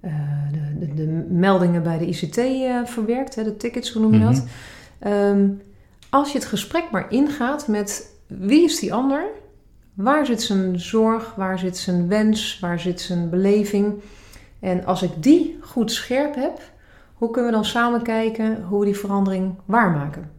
[0.00, 0.12] eh,
[0.52, 4.18] de, de, de meldingen bij de ICT eh, verwerkt, hè, de tickets, hoe noem je
[4.18, 4.26] Mhm.
[4.32, 4.44] dat?
[4.98, 5.48] Ehm,
[6.10, 9.24] als je het gesprek maar ingaat met wie is die ander?
[9.94, 11.34] Waar zit zijn zorg?
[11.34, 12.58] Waar zit zijn wens?
[12.60, 13.94] Waar zit zijn beleving?
[14.60, 16.60] En als ik die goed scherp heb,
[17.22, 20.30] hoe kunnen we dan samen kijken hoe we die verandering waarmaken?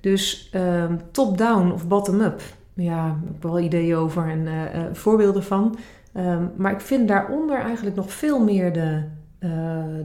[0.00, 2.42] Dus ehm, top-down of bottom-up.
[2.74, 5.78] Ja, ik heb wel ideeën over en eh, eh, voorbeelden van.
[6.12, 9.04] Ehm, maar ik vind daaronder eigenlijk nog veel meer de,
[9.38, 9.50] eh,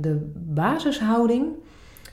[0.02, 1.46] de basishouding,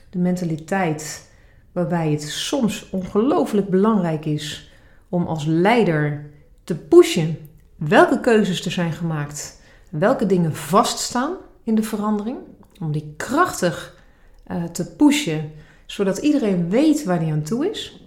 [0.09, 1.31] de mentaliteit,
[1.71, 4.71] waarbij het soms ongelooflijk belangrijk is
[5.09, 6.29] om als leider
[6.63, 7.37] te pushen
[7.75, 12.37] welke keuzes er zijn gemaakt, welke dingen vaststaan in de verandering,
[12.81, 13.97] om die krachtig
[14.43, 15.51] eh, te pushen,
[15.85, 18.05] zodat iedereen weet waar hij aan toe is.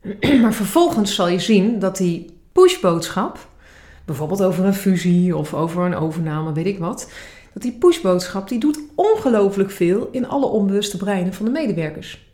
[0.42, 3.48] maar vervolgens zal je zien dat die pushboodschap,
[4.04, 7.10] bijvoorbeeld over een fusie of over een overname, weet ik wat,
[7.52, 12.32] dat die pushboodschap die doet ongelooflijk veel in alle onbewuste breinen van de medewerkers.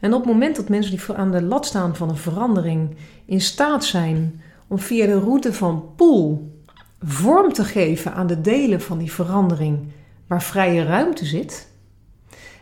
[0.00, 3.40] En op het moment dat mensen die aan de lat staan van een verandering in
[3.40, 6.54] staat zijn om via de route van pool
[7.02, 9.78] vorm te geven aan de delen van die verandering
[10.26, 11.68] waar vrije ruimte zit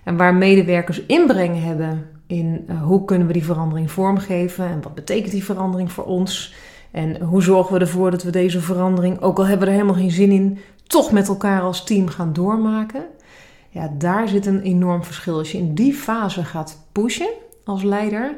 [0.05, 4.95] en waar medewerkers inbreng hebben in uh, hoe kunnen we die verandering vormgeven en wat
[4.95, 6.55] betekent die verandering voor ons
[6.91, 10.01] en hoe zorgen we ervoor dat we deze verandering, ook al hebben we er helemaal
[10.01, 13.05] geen zin in, toch met elkaar als team gaan doormaken.
[13.71, 15.39] Ja, daar zit een enorm verschil.
[15.39, 17.29] Als je in die fase gaat pushen
[17.65, 18.37] als leider,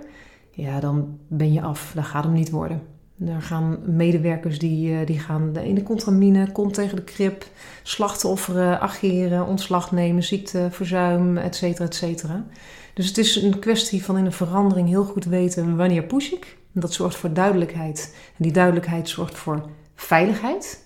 [0.50, 1.92] ja, dan ben je af.
[1.94, 2.82] Dat gaat hem niet worden.
[3.24, 7.46] Er gaan medewerkers die, eh, die gaan in de contramine, kont tegen de krip,
[7.82, 12.46] slachtofferen, ageren, ontslag nemen, ziekteverzuim, et cetera, et cetera.
[12.94, 16.56] Dus het is een kwestie van in een verandering heel goed weten wanneer push ik.
[16.72, 18.14] Dat zorgt voor duidelijkheid.
[18.36, 20.84] En die duidelijkheid zorgt voor veiligheid.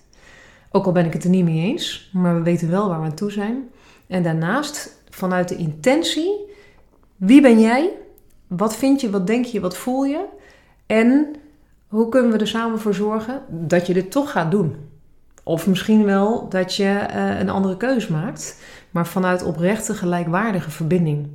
[0.71, 3.05] Ook al ben ik het er niet mee eens, maar we weten wel waar we
[3.05, 3.69] aan toe zijn.
[4.07, 6.31] En daarnaast, vanuit de intentie,
[7.15, 7.89] wie ben jij?
[8.47, 10.25] Wat vind je, wat denk je, wat voel je?
[10.85, 11.35] En
[11.91, 14.75] hoe kunnen we er samen voor zorgen dat je dit toch gaat doen?
[15.43, 18.61] Of misschien wel dat je uh, een andere keus maakt,
[18.91, 21.27] maar vanuit oprechte, gelijkwaardige verbinding.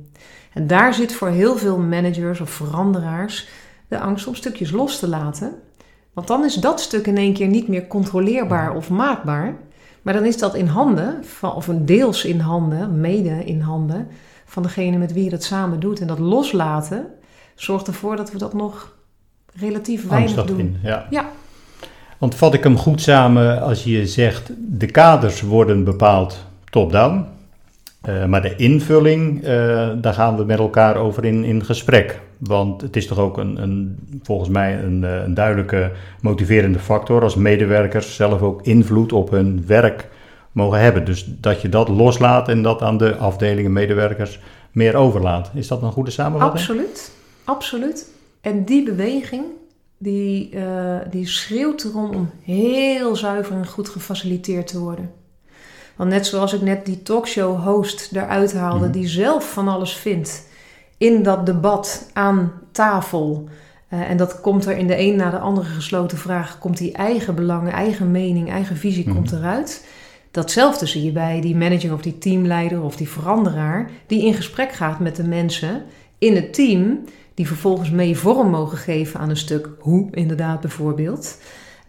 [0.53, 3.47] En daar zit voor heel veel managers of veranderaars
[3.87, 5.53] de angst om stukjes los te laten.
[6.13, 9.55] Want dan is dat stuk in één keer niet meer controleerbaar of maakbaar.
[10.01, 14.07] Maar dan is dat in handen, of een deels in handen, mede in handen,
[14.45, 15.99] van degene met wie je dat samen doet.
[15.99, 17.07] En dat loslaten
[17.55, 18.96] zorgt ervoor dat we dat nog
[19.59, 20.77] relatief weinig doen.
[20.83, 21.07] ja.
[21.09, 21.29] ja.
[22.17, 27.25] Want vat ik hem goed samen als je zegt de kaders worden bepaald top-down.
[28.09, 32.21] Uh, maar de invulling, uh, daar gaan we met elkaar over in, in gesprek.
[32.37, 35.91] Want het is toch ook een, een volgens mij een, eh, een, duidelijke
[36.21, 40.09] motiverende factor als medewerkers zelf ook invloed op hun werk
[40.51, 41.05] mogen hebben.
[41.05, 44.39] Dus dat je dat loslaat en dat aan de afdelingen medewerkers
[44.71, 45.51] meer overlaat.
[45.53, 46.59] Is dat een goede samenvatting?
[46.59, 47.11] Absoluut,
[47.43, 48.09] absoluut.
[48.41, 49.45] En die beweging,
[49.97, 55.11] die, uh, die schreeuwt erom om heel zuiver en goed gefaciliteerd te worden.
[55.95, 58.91] Want net zoals ik net die talkshow host eruit haalde, mhm.
[58.91, 60.47] die zelf van alles vindt
[60.97, 63.49] in dat debat aan tafel.
[63.93, 66.91] Uh, en dat komt er in de een na de andere gesloten vraag, komt die
[66.91, 69.15] eigen belangen, eigen mening, eigen visie mhm.
[69.15, 69.85] komt eruit.
[70.31, 74.71] Datzelfde zie je bij die manager of die teamleider of die veranderaar, die in gesprek
[74.71, 75.83] gaat met de mensen
[76.17, 77.03] in het team,
[77.37, 81.37] die vervolgens mee vorm mogen geven aan een stuk hoe, inderdaad bijvoorbeeld.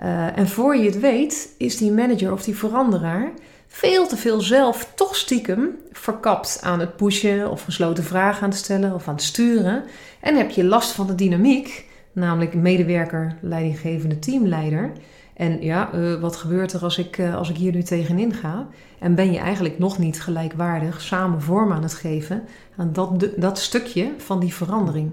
[0.01, 3.33] Uh, en voor je het weet, is die manager of die veranderaar
[3.67, 8.59] veel te veel zelf toch stiekem verkapt aan het pushen of gesloten vragen aan het
[8.59, 9.85] stellen of aan het sturen.
[10.21, 14.93] En heb je last van de dynamiek, namelijk medewerker, leidinggevende teamleider.
[15.35, 18.69] En ja, uh, wat gebeurt er als ik, uh, als ik hier nu tegenin ga?
[18.99, 22.43] En ben je eigenlijk nog niet gelijkwaardig samen vorm aan het geven
[22.77, 25.11] aan dat, dat stukje van die verandering.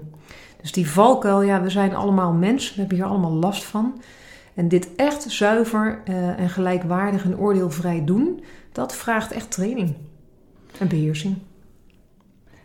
[0.60, 4.00] Dus die valkuil, ja, we zijn allemaal mensen, we hebben hier allemaal last van.
[4.54, 9.94] En dit echt zuiver uh, en gelijkwaardig en oordeelvrij doen, dat vraagt echt training
[10.78, 11.36] en beheersing.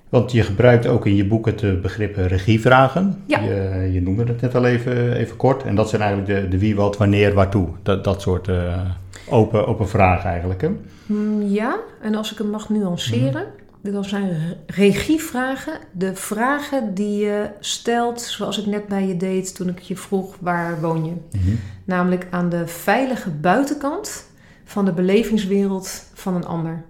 [0.09, 3.23] Want je gebruikt ook in je boek het eh, begrip regievragen.
[3.25, 3.39] Ja.
[3.39, 5.63] Je, je, noemde het net al even, even kort.
[5.63, 7.67] En dat zijn eigenlijk de, de wie, wat, wanneer, waartoe.
[7.83, 8.81] Dat, dat soort uh,
[9.29, 10.61] open, open vragen eigenlijk.
[10.61, 10.69] Hè?
[11.05, 13.41] Mm, ja, en als ik hem mag nuanceren.
[13.41, 15.73] Mm dat zijn regievragen.
[15.91, 20.35] De vragen die je stelt, zoals ik net bij je deed toen ik je vroeg
[20.39, 21.37] waar woon je.
[21.37, 21.55] Mhm.
[21.83, 24.25] Namelijk aan de veilige buitenkant
[24.63, 26.83] van de belevingswereld van een ander.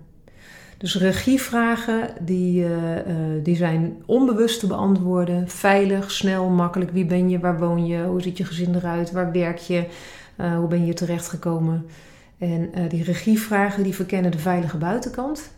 [0.78, 3.04] Dus regievragen die, uh, uh,
[3.44, 5.50] die zijn onbewust te beantwoorden.
[5.50, 6.92] Veilig, snel, makkelijk.
[6.92, 7.40] Wie ben je?
[7.40, 8.04] Waar woon je?
[8.04, 9.12] Hoe ziet je gezin eruit?
[9.12, 9.86] Waar werk je?
[10.38, 11.86] Uh, hoe ben je hier terechtgekomen?
[12.38, 15.52] En die regievragen die verkennen de veilige buitenkant.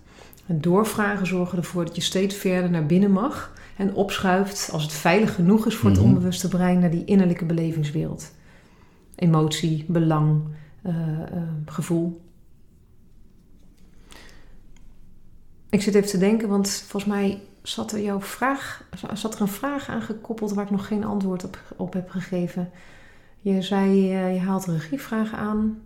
[0.46, 4.92] En doorvragen zorgen ervoor dat je steeds verder naar binnen mag en opschuift als het
[4.92, 6.08] veilig genoeg is voor het mhm.
[6.08, 8.32] onbewuste brein naar die innerlijke belevingswereld.
[9.16, 10.42] Emotie, belang,
[10.86, 12.22] uh, uh, gevoel.
[15.70, 19.48] Ik zit even te denken, want volgens mij zat er jouw vraag, zat er een
[19.48, 22.70] vraag aangekoppeld waar ik nog geen antwoord op, op heb gegeven.
[23.42, 25.82] Je zei, uh, je haalt regievragen aan.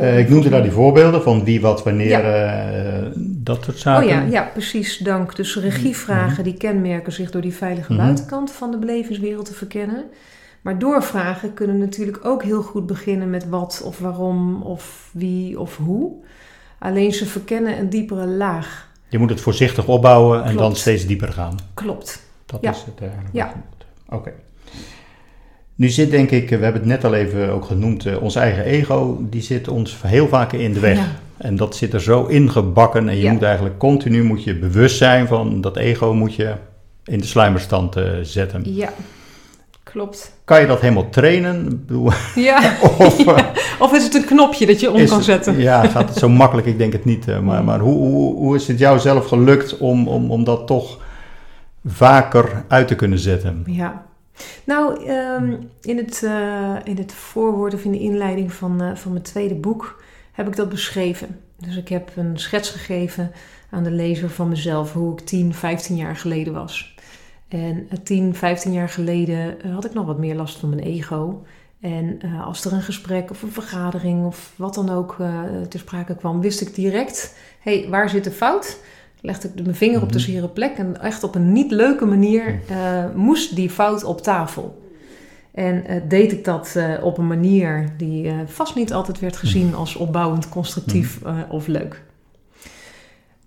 [0.00, 4.04] Uh, ik noemde daar die voorbeelden van wie, wat, wanneer, uh, dat soort zaken.
[4.04, 5.36] Oh ja, ja, precies, dank.
[5.36, 6.42] Dus regievragen mhm.
[6.42, 8.02] die kenmerken zich door die veilige mhm.
[8.02, 10.04] buitenkant van de belevingswereld te verkennen.
[10.60, 15.76] Maar doorvragen kunnen natuurlijk ook heel goed beginnen met wat of waarom of wie of
[15.76, 16.12] hoe.
[16.78, 18.88] Alleen ze verkennen een diepere laag.
[19.08, 21.56] Je moet het voorzichtig opbouwen en dan steeds dieper gaan.
[21.74, 22.22] Klopt.
[22.46, 23.34] Dat is het eigenlijk.
[23.34, 23.52] Ja.
[24.08, 24.32] Oké.
[25.76, 28.64] Nu zit denk ik, we hebben het net al even ook genoemd, uh, ons eigen
[28.64, 30.98] ego, die zit ons heel vaak in de weg.
[31.36, 35.26] En dat zit er zo ingebakken en je moet eigenlijk continu moet je bewust zijn
[35.26, 36.54] van dat ego moet je
[37.04, 38.62] in de sluimerstand te zetten.
[38.74, 38.92] Ja,
[39.82, 40.32] klopt.
[40.44, 41.86] Kan je dat helemaal trainen?
[42.34, 42.76] Ja.
[42.98, 43.52] of, eh, Ja.
[43.78, 45.58] Of is het een knopje dat je om kan het- zetten?
[45.58, 46.66] Ja, gaat het zo makkelijk?
[46.66, 47.28] Ik denk het niet.
[47.28, 50.66] eh, maar maar hoe, hoe, hoe is het jou zelf gelukt om, om, om dat
[50.66, 50.98] toch
[51.86, 53.62] vaker uit te kunnen zetten?
[53.66, 54.04] Ja.
[54.64, 59.12] Nou, ehm, in, het, eh, in het voorwoord of in de inleiding van, eh, van
[59.12, 61.40] mijn tweede boek heb ik dat beschreven.
[61.56, 63.32] Dus ik heb een schets gegeven
[63.70, 66.94] aan de lezer van mezelf, hoe ik 10, 15 jaar geleden was.
[67.48, 70.82] En eh, 10, 15 jaar geleden eh, had ik nog wat meer last van mijn
[70.82, 71.42] ego.
[71.84, 75.78] En eh, als er een gesprek of een vergadering of wat dan ook eh, ter
[75.78, 78.78] sprake kwam, wist ik direct: hé, hey, waar zit de fout?
[79.24, 80.30] Legde ik mijn vinger op de Mhm.
[80.30, 84.82] zere plek en echt op een niet leuke manier eh, moest die fout op tafel.
[85.52, 89.74] En eh, deed ik dat eh, op een manier die vast niet altijd werd gezien
[89.74, 92.02] als opbouwend, constructief of leuk.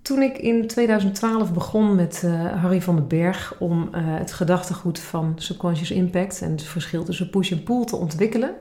[0.01, 2.27] Toen ik in 2012 begon met
[2.61, 7.51] Harry van den Berg om het gedachtegoed van Subconscious Impact en het verschil tussen push
[7.51, 8.51] en pull te ontwikkelen,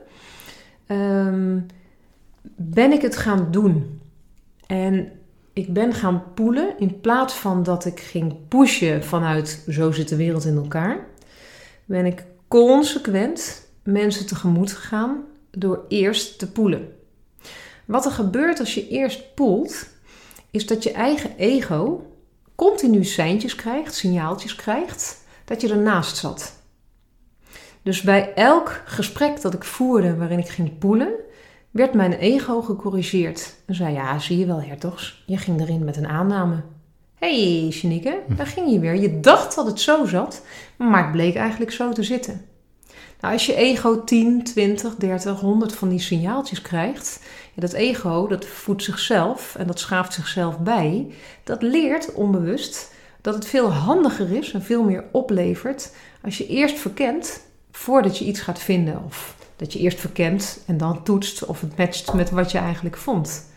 [0.87, 1.59] ehm,
[2.55, 3.99] ben ik het gaan doen.
[4.67, 5.11] En
[5.57, 10.15] ik ben gaan poelen in plaats van dat ik ging pushen vanuit zo zit de
[10.15, 11.07] wereld in elkaar,
[11.85, 16.93] ben ik consequent mensen tegemoet gegaan door eerst te poelen.
[17.85, 19.87] Wat er gebeurt als je eerst poelt,
[20.51, 22.11] is dat je eigen ego
[22.55, 26.53] continu seintjes krijgt, signaaltjes krijgt, dat je ernaast zat.
[27.81, 31.13] Dus bij elk gesprek dat ik voerde waarin ik ging poelen,
[31.71, 33.55] werd mijn ego gecorrigeerd.
[33.65, 36.63] En zei, ja, zie je wel, hertogs, je ging erin met een aanname.
[37.15, 38.95] Hé, hey, Shanike, daar ging je weer.
[38.95, 40.45] Je dacht dat het zo zat,
[40.77, 42.45] maar het bleek eigenlijk zo te zitten.
[43.21, 47.19] Nou, als je ego 10, 20, 30, 100 van die signaaltjes krijgt,
[47.53, 51.07] ja, dat ego dat voedt zichzelf en dat schaaft zichzelf bij,
[51.43, 52.91] dat leert onbewust
[53.21, 55.91] dat het veel handiger is en veel meer oplevert
[56.21, 57.41] als je eerst verkent
[57.77, 59.03] voordat je iets gaat vinden.
[59.05, 62.97] Of dat je eerst verkent en dan toetst of het matcht met wat je eigenlijk
[62.97, 63.51] vond.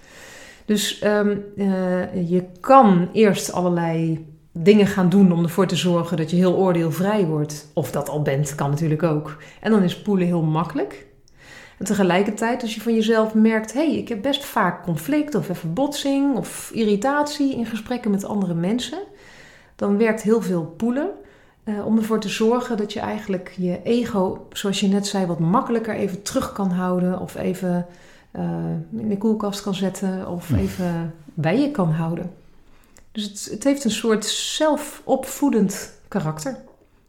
[0.64, 6.30] Dus ehm, eh, je kan eerst allerlei dingen gaan doen om ervoor te zorgen dat
[6.30, 7.70] je heel oordeelvrij wordt.
[7.72, 9.36] Of dat al bent, kan natuurlijk ook.
[9.60, 11.06] En dan is poelen heel makkelijk.
[11.78, 15.48] En tegelijkertijd, als je van jezelf merkt: hé, hey, ik heb best vaak conflict of
[15.48, 18.98] even botsing of irritatie in gesprekken met andere mensen,
[19.76, 21.10] dan werkt heel veel poelen.
[21.64, 25.38] Eh, om ervoor te zorgen dat je eigenlijk je ego, zoals je net zei, wat
[25.38, 27.20] makkelijker even terug kan houden.
[27.20, 27.86] Of even
[28.30, 28.42] eh,
[28.96, 30.28] in de koelkast kan zetten.
[30.28, 32.30] Of even bij je kan houden.
[33.12, 36.56] Dus het, het heeft een soort zelfopvoedend karakter.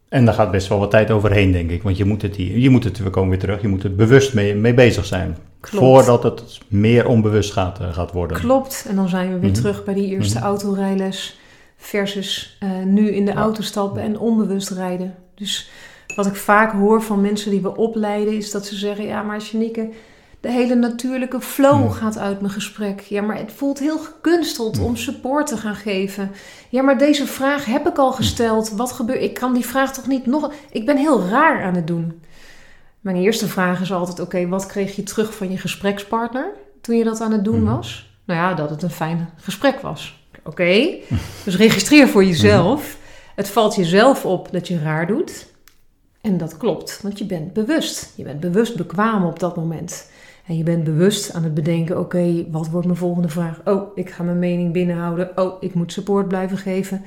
[0.08, 1.82] En daar gaat best wel wat tijd overheen, denk ik.
[1.82, 3.94] Want je moet het hier, je moet het, we komen weer terug, je moet er
[3.94, 5.36] bewust mee, mee bezig zijn.
[5.60, 5.84] Klopt.
[5.84, 8.36] Voordat het meer onbewust gaat, eh, gaat worden.
[8.36, 8.86] Klopt.
[8.88, 9.60] En dan zijn we weer Mhm.
[9.60, 10.46] terug bij die eerste Mhm.
[10.46, 11.38] autorijles.
[11.82, 15.14] Versus eh, nu in de auto stappen en onbewust rijden.
[15.34, 15.70] Dus
[16.16, 19.40] wat ik vaak hoor van mensen die we opleiden, is dat ze zeggen: Ja, maar
[19.40, 19.90] Janieke,
[20.40, 23.00] de hele natuurlijke flow gaat uit mijn gesprek.
[23.00, 26.30] Ja, maar het voelt heel gekunsteld om support te gaan geven.
[26.68, 28.70] Ja, maar deze vraag heb ik al gesteld.
[28.70, 29.22] Wat gebeurt?
[29.22, 30.52] Ik kan die vraag toch niet nog.
[30.70, 32.22] Ik ben heel raar aan het doen.
[33.00, 37.04] Mijn eerste vraag is altijd: Oké, wat kreeg je terug van je gesprekspartner toen je
[37.04, 38.10] dat aan het doen was?
[38.24, 40.21] Nou ja, dat het een fijn gesprek was.
[40.44, 40.88] Oké,
[41.44, 42.98] dus registreer voor jezelf.
[43.34, 45.46] Het valt jezelf op dat je raar doet.
[46.20, 48.12] En dat klopt, want je bent bewust.
[48.16, 50.10] Je bent bewust bekwaam op dat moment.
[50.46, 53.60] En je bent bewust aan het bedenken: oké, wat wordt mijn volgende vraag?
[53.64, 55.30] Oh, ik ga mijn mening binnenhouden.
[55.38, 57.02] Oh, ik moet support blijven geven.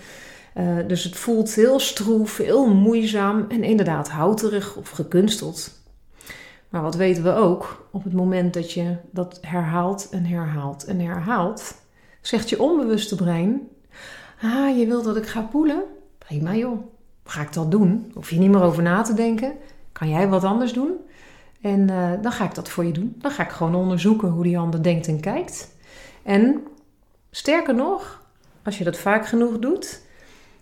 [0.53, 5.71] Eh, dus het voelt heel stroef, heel moeizaam en inderdaad houterig of gekunsteld.
[6.69, 7.87] Maar wat weten we ook?
[7.91, 11.75] Op het moment dat je dat herhaalt en herhaalt en herhaalt,
[12.27, 13.67] zegt je onbewuste brein:
[14.41, 15.83] Ah, je wil dat ik ga poelen?
[16.17, 16.79] Prima joh.
[17.23, 18.11] Ga ik dat doen?
[18.13, 19.53] Hoef je niet meer over na te denken.
[19.91, 20.91] Kan jij wat anders doen?
[21.61, 23.15] En eh, dan ga ik dat voor je doen.
[23.17, 25.75] Dan ga ik gewoon onderzoeken hoe die ander denkt en kijkt.
[26.23, 26.63] En
[27.31, 28.23] sterker nog,
[28.63, 30.01] als je dat vaak genoeg doet,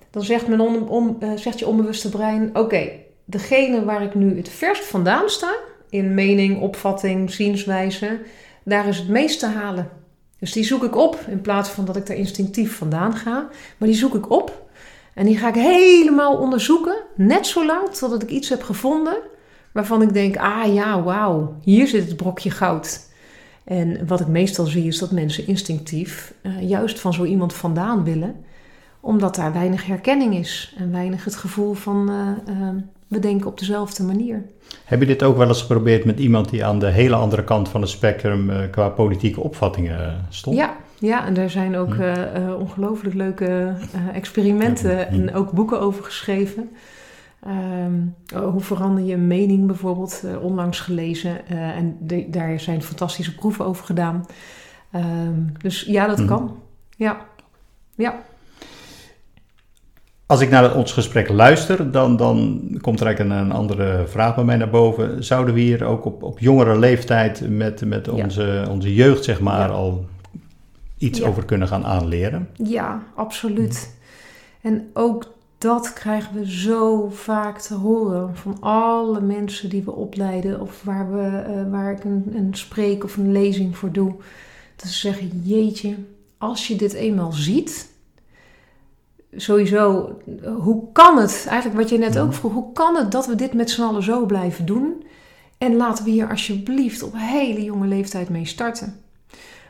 [0.10, 2.90] dan zegt, mijn eh, zegt je onbewuste brein: Oké,
[3.26, 5.56] degene waar ik nu het verst vandaan sta,
[5.90, 8.20] in mening, opvatting, zienswijze,
[8.64, 10.03] daar is het meest te halen.
[10.44, 13.48] Dus die zoek ik op in plaats van dat ik daar instinctief vandaan ga.
[13.78, 14.70] Maar die zoek ik op
[15.14, 16.96] en die ga ik helemaal onderzoeken.
[17.16, 19.18] Net zo lang totdat ik iets heb gevonden
[19.72, 23.10] waarvan ik denk: ah ja, wauw, hier zit het brokje goud.
[23.64, 28.04] En wat ik meestal zie is dat mensen instinctief eh, juist van zo iemand vandaan
[28.04, 28.36] willen,
[29.00, 32.76] omdat daar weinig herkenning is en weinig het gevoel van eh, eh,
[33.14, 34.44] we denken op dezelfde manier.
[34.86, 37.70] Heb je dit ook wel eens geprobeerd met iemand die aan de hele andere kant
[37.70, 40.56] van het spectrum eh, qua politieke opvattingen eh, stond?
[40.56, 43.76] Ja, Ja, en daar zijn ook uh, uh, ongelooflijk leuke
[44.14, 46.70] experimenten en ook boeken over geschreven.
[47.48, 48.16] Um,
[48.52, 51.48] hoe verander je mening bijvoorbeeld, onlangs gelezen.
[51.48, 54.26] en de, daar zijn fantastische proeven over gedaan.
[54.96, 56.58] Um, dus ja, dat kan.
[56.96, 57.26] Ja.
[57.96, 58.24] ja.
[60.26, 64.36] Als ik naar ons gesprek luister, dan, dan komt er eigenlijk een, een, andere vraag
[64.36, 65.24] bij mij naar boven.
[65.24, 69.70] Zouden we hier ook op, op jongere leeftijd met, met onze, onze jeugd, zeg maar,
[69.70, 70.06] al
[70.98, 72.50] iets over kunnen gaan aanleren?
[72.54, 73.96] Ja, absoluut.
[74.62, 80.62] En ook dat krijgen we zo vaak te horen van alle mensen die we opleiden
[80.62, 84.14] of waar, we, uh, waar ik een, een spreek of een lezing voor doe.
[84.76, 85.96] Dat ze zeggen, jeetje,
[86.38, 87.90] als je dit eenmaal ziet,
[89.36, 90.12] sowieso,
[90.58, 93.54] hoe kan het, eigenlijk wat je net ook vroeg, hoe kan het dat we dit
[93.54, 95.04] met z'n allen zo blijven doen?
[95.58, 99.02] En laten we hier alsjeblieft op hele jonge leeftijd mee starten.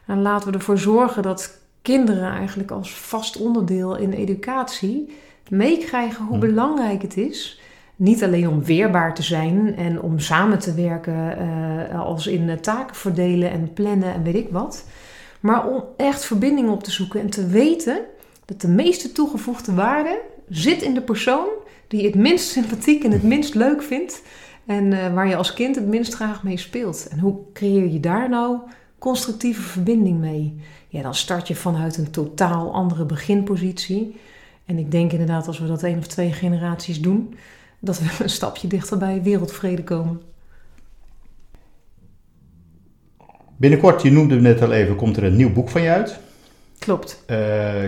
[0.05, 5.17] En laten we ervoor zorgen dat kinderen eigenlijk als vast onderdeel in educatie
[5.49, 7.61] meekrijgen hoe belangrijk het is.
[7.95, 11.37] Niet alleen om weerbaar te zijn en om samen te werken,
[11.91, 14.85] uh, als in taken verdelen en plannen en weet ik wat.
[15.39, 17.99] Maar om echt verbinding op te zoeken en te weten
[18.45, 21.47] dat de meeste toegevoegde waarde zit in de persoon
[21.87, 24.21] die het minst sympathiek en het minst leuk vindt.
[24.65, 27.07] En uh, waar je als kind het minst graag mee speelt.
[27.11, 28.57] En hoe creëer je daar nou
[28.97, 30.55] constructieve verbinding mee?
[30.87, 34.15] Ja, dan start je vanuit een totaal andere beginpositie.
[34.65, 37.35] En ik denk inderdaad, als we dat één of twee generaties doen,
[37.79, 40.21] dat we een stapje dichter bij wereldvrede komen.
[43.57, 46.19] Binnenkort, je noemde het net al even, komt er een nieuw boek van je uit.
[46.79, 47.23] Klopt.
[47.27, 47.37] Uh,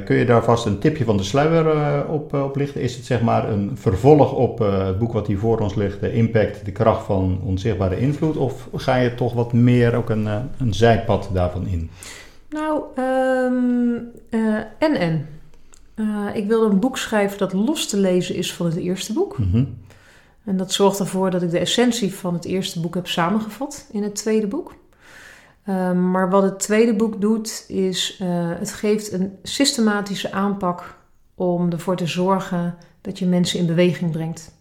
[0.05, 2.81] kun je daar vast een tipje van de sluier uh, op, uh, op lichten?
[2.81, 6.13] Is het zeg maar een vervolg op het boek wat hier voor ons ligt, de
[6.13, 8.37] impact, de kracht van onzichtbare invloed?
[8.37, 10.25] Of ga je toch wat meer ook een,
[10.57, 11.89] een zijpad daarvan in?
[12.49, 14.11] Nou, um,
[14.79, 15.27] en en.
[16.33, 19.37] ik wilde een boek schrijven dat los te lezen is van het eerste boek.
[19.37, 19.77] Mm -hmm.
[20.45, 24.03] En dat zorgt ervoor dat ik de essentie van het eerste boek heb samengevat in
[24.03, 24.73] het tweede boek.
[25.69, 28.27] Um, maar wat het tweede boek doet, is uh,
[28.59, 30.97] het geeft een systematische aanpak
[31.35, 34.53] om ervoor te zorgen dat je mensen in beweging brengt.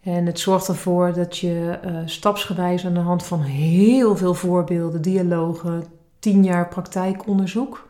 [0.00, 5.02] En het zorgt ervoor dat je uh, stapsgewijs aan de hand van heel veel voorbeelden,
[5.02, 5.84] dialogen,
[6.18, 7.88] tien jaar praktijkonderzoek,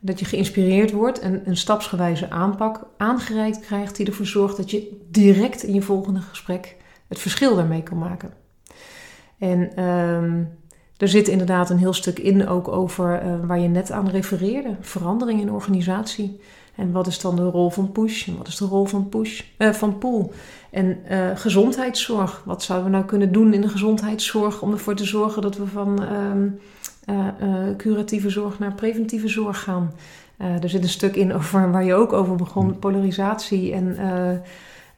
[0.00, 5.06] dat je geïnspireerd wordt en een stapsgewijze aanpak aangereikt krijgt die ervoor zorgt dat je
[5.10, 6.76] direct in je volgende gesprek
[7.08, 8.32] het verschil daarmee kan maken.
[9.38, 10.48] En um,
[10.98, 14.76] er zit inderdaad een heel stuk in ook over uh, waar je net aan refereerde.
[14.80, 16.40] Verandering in organisatie.
[16.74, 19.42] En wat is dan de rol van push en wat is de rol van, push,
[19.58, 20.32] uh, van pool?
[20.70, 22.42] En uh, gezondheidszorg.
[22.44, 25.66] Wat zouden we nou kunnen doen in de gezondheidszorg om ervoor te zorgen dat we
[25.66, 26.02] van
[27.08, 29.92] uh, curatieve zorg naar preventieve zorg gaan?
[30.38, 33.96] er zit een stuk in over, waar je ook over begon, polarisatie en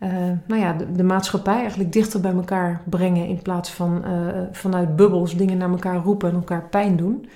[0.01, 0.11] uh,
[0.47, 5.37] nou ja, de, maatschappij eigenlijk dichter bij elkaar brengen in plaats van uh, vanuit bubbels
[5.37, 7.29] dingen naar elkaar roepen en elkaar pijn doen.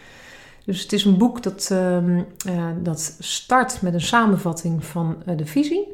[0.65, 1.99] Dus het is een boek dat, uh,
[2.83, 5.89] dat start met een samenvatting van de visie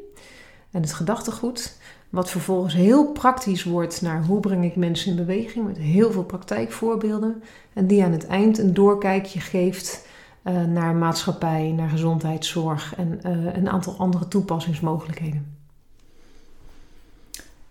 [0.70, 1.78] en het gedachtegoed.
[2.10, 6.24] Wat vervolgens heel praktisch wordt naar hoe breng ik mensen in beweging met heel veel
[6.24, 7.42] praktijkvoorbeelden.
[7.72, 10.06] En die aan het eind een doorkijkje geeft
[10.68, 13.18] naar maatschappij, naar gezondheidszorg en
[13.56, 15.59] een aantal andere toepassingsmogelijkheden.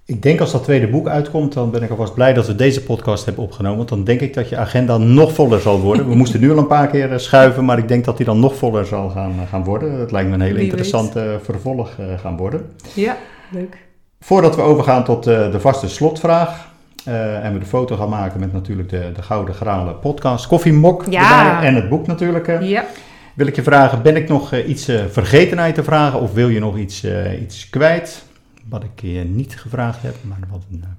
[0.10, 2.84] Ik denk als dat tweede boek uitkomt, dan ben ik alvast blij dat we deze
[2.84, 3.78] podcast hebben opgenomen.
[3.78, 6.10] Want dan denk ik dat je agenda nog voller zal worden.
[6.10, 8.40] We moesten nu al een paar keer eh, schuiven, maar ik denk dat die dan
[8.40, 9.98] nog voller zal gaan, eh, gaan worden.
[9.98, 11.40] Dat lijkt me een hele interessante weet.
[11.44, 11.92] vervolg
[12.22, 12.72] gaan worden.
[12.94, 13.18] Ja,
[13.52, 13.78] leuk.
[14.20, 16.68] Voordat we overgaan tot de vaste slotvraag.
[17.08, 20.48] Uh, en we de foto gaan maken met natuurlijk de, de Gouden Gralen podcast.
[20.48, 21.64] Koffiemok ja.
[21.64, 22.62] en het boek natuurlijk.
[22.62, 22.86] Ja.
[23.34, 26.20] Wil ik je vragen, ben ik nog iets vergeten te vragen?
[26.20, 27.06] Of wil je nog iets,
[27.42, 28.24] iets kwijt?
[28.70, 30.16] Wat ik je niet gevraagd heb.
[30.22, 30.90] Maar wat, een, uh...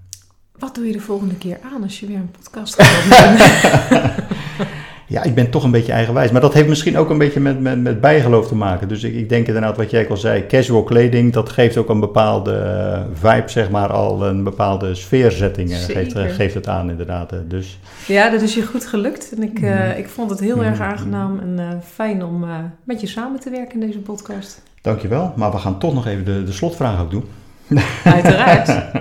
[0.59, 4.14] wat doe je de volgende keer aan als je weer een podcast gaat
[5.07, 6.31] ja, ik ben toch een beetje eigenwijs.
[6.31, 8.89] Maar dat heeft misschien ook een beetje met, met, met bijgeloof te maken.
[8.89, 12.01] Dus ik, ik denk inderdaad wat jij al zei, casual kleding, dat geeft ook een
[12.01, 17.33] bepaalde uh, vibe, zeg maar, al een bepaalde sfeerzetting uh, geeft, geeft het aan inderdaad.
[17.49, 17.79] Dus.
[18.07, 19.33] Ja, dat is je goed gelukt.
[19.37, 19.91] En ik, mm.
[19.97, 20.62] ik vond het heel mm.
[20.62, 22.45] erg aangenaam en fijn om
[22.85, 24.62] met je samen te werken in deze podcast.
[24.83, 27.25] Dankjewel, maar we gaan toch nog even de, de slotvraag ook doen.
[28.05, 28.93] Uiteraard.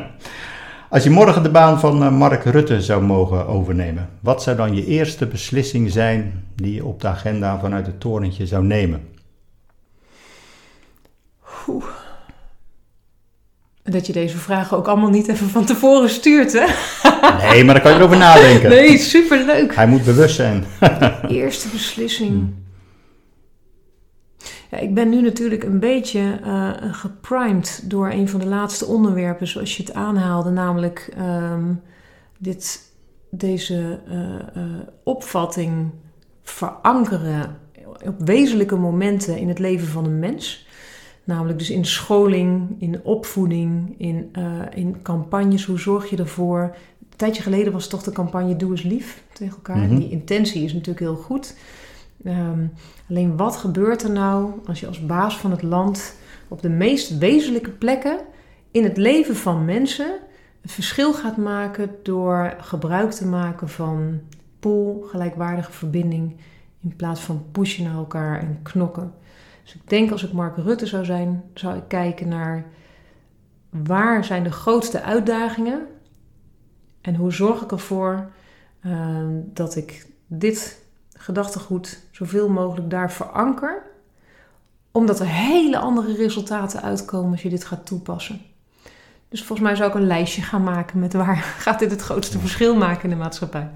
[0.89, 4.75] Als je morgen de baan van eh, Mark Rutte zou mogen overnemen, wat zou dan
[4.75, 9.07] je eerste beslissing zijn die je op de agenda vanuit het torentje zou nemen?
[11.67, 11.85] Oeh.
[13.83, 16.65] Dat je deze vragen ook allemaal niet even van tevoren stuurt, hè?
[17.49, 18.69] Nee, maar daar kan je erover nadenken.
[18.69, 19.75] Nee, superleuk.
[19.75, 20.65] Hij moet bewust zijn.
[21.27, 22.29] eerste beslissing.
[22.29, 22.68] Hmm.
[24.69, 29.47] Ja, ik ben nu natuurlijk een beetje uh, geprimed door een van de laatste onderwerpen,
[29.47, 31.73] zoals je het aanhaalde, namelijk ehm,
[32.37, 32.93] dit,
[33.29, 34.63] deze uh,
[35.03, 35.91] opvatting
[36.43, 37.57] verankeren
[38.05, 40.67] op wezenlijke momenten in het leven van een mens.
[41.23, 44.31] Namelijk dus in scholing, in opvoeding, in,
[44.73, 45.65] in campagnes.
[45.65, 46.61] Hoe zorg je ervoor?
[46.99, 49.77] Een tijdje geleden was toch de campagne Doe eens lief tegen elkaar.
[49.77, 49.95] Mhm.
[49.95, 51.55] Die intentie is natuurlijk heel goed.
[52.23, 52.67] Ehm,
[53.09, 56.15] alleen wat gebeurt er nou als je als baas van het land
[56.47, 58.19] op de meest wezenlijke plekken
[58.71, 60.19] in het leven van mensen
[60.61, 64.19] een verschil gaat maken door gebruik te maken van
[64.59, 66.35] pool, gelijkwaardige verbinding,
[66.81, 69.13] in plaats van pushen naar elkaar en knokken.
[69.63, 72.65] Dus ik denk als ik Mark Rutte zou zijn, zou ik kijken naar
[73.69, 75.87] waar zijn de grootste uitdagingen
[77.01, 78.31] en hoe zorg ik ervoor
[78.85, 79.17] uh,
[79.53, 80.87] dat ik dit
[81.19, 83.81] gedachtegoed zoveel mogelijk daar veranker.
[84.91, 88.41] Omdat er hele andere resultaten uitkomen als je dit gaat toepassen.
[89.29, 92.39] Dus volgens mij zou ik een lijstje gaan maken met waar gaat dit het grootste
[92.39, 93.69] verschil maken in de maatschappij.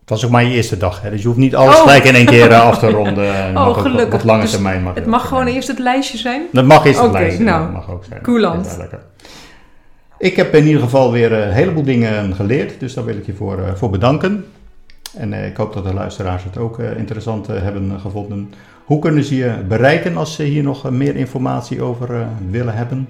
[0.00, 1.10] Het was ook maar je eerste dag, hè?
[1.10, 1.80] dus je hoeft niet alles oh.
[1.80, 3.56] gelijk in één keer eh, af te ronden.
[3.56, 4.10] oh, gelukkig.
[4.10, 6.42] Wat lange dus termijn mag Het mag gewoon eerst het lijstje zijn?
[6.52, 8.22] Dat mag eerst het lijstje nou, dat mag ook zijn.
[8.22, 8.78] Coolant.
[10.18, 13.34] Ik heb in ieder geval weer een heleboel dingen geleerd, dus daar wil ik je
[13.34, 14.44] voor, voor bedanken.
[15.16, 18.52] En eh, ik hoop dat de luisteraars het ook eh, interessant eh, hebben gevonden.
[18.84, 23.08] Hoe kunnen ze je bereiken als ze hier nog meer informatie over willen hebben?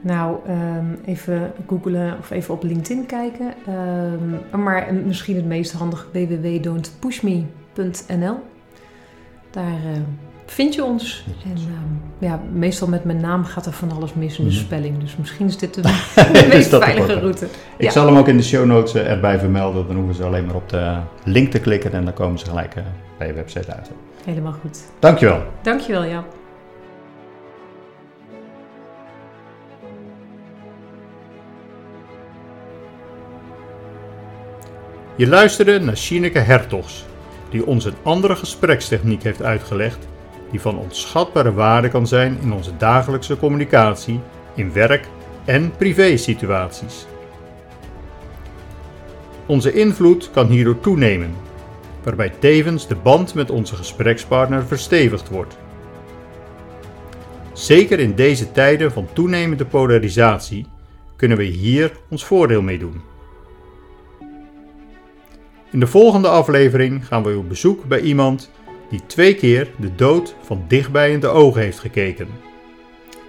[0.00, 3.54] Nou, ehm, even googlen of even op LinkedIn kijken.
[4.52, 8.36] Um, maar misschien het meest handige www.don'tpushme.nl.
[9.50, 9.80] Daar
[10.50, 11.24] vind je ons.
[11.44, 14.60] En ehm, ja, meestal met mijn naam gaat er van alles mis in de mhm.
[14.60, 14.98] spelling.
[14.98, 15.80] Dus misschien is dit de,
[16.48, 17.48] meest veilige route.
[17.76, 19.86] Ik zal hem ook in de show notes eh, erbij vermelden.
[19.86, 22.74] Dan hoeven ze alleen maar op de link te klikken en dan komen ze gelijk
[22.74, 22.82] eh,
[23.18, 23.90] bij je website uit.
[24.24, 24.78] Helemaal goed.
[24.98, 25.42] Dankjewel.
[25.62, 26.24] Dankjewel, ja.
[35.16, 37.04] Je luisterde naar Shineke Hertogs,
[37.50, 40.07] die ons een andere gesprekstechniek heeft uitgelegd
[40.50, 44.20] die van onschatbare waarde kan zijn in onze dagelijkse communicatie,
[44.54, 45.08] in werk-
[45.44, 47.06] en privé-situaties.
[49.46, 51.34] Onze invloed kan hierdoor toenemen,
[52.02, 55.58] waarbij tevens de band met onze gesprekspartner verstevigd wordt.
[57.52, 60.66] Zeker in deze tijden van toenemende polarisatie
[61.16, 63.00] kunnen we hier ons voordeel mee doen.
[65.70, 68.50] In de volgende aflevering gaan we op bezoek bij iemand
[68.90, 72.28] die twee keer de dood van dichtbij in de ogen heeft gekeken.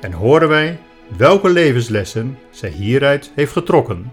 [0.01, 0.79] En horen wij
[1.17, 4.11] welke levenslessen zij hieruit heeft getrokken.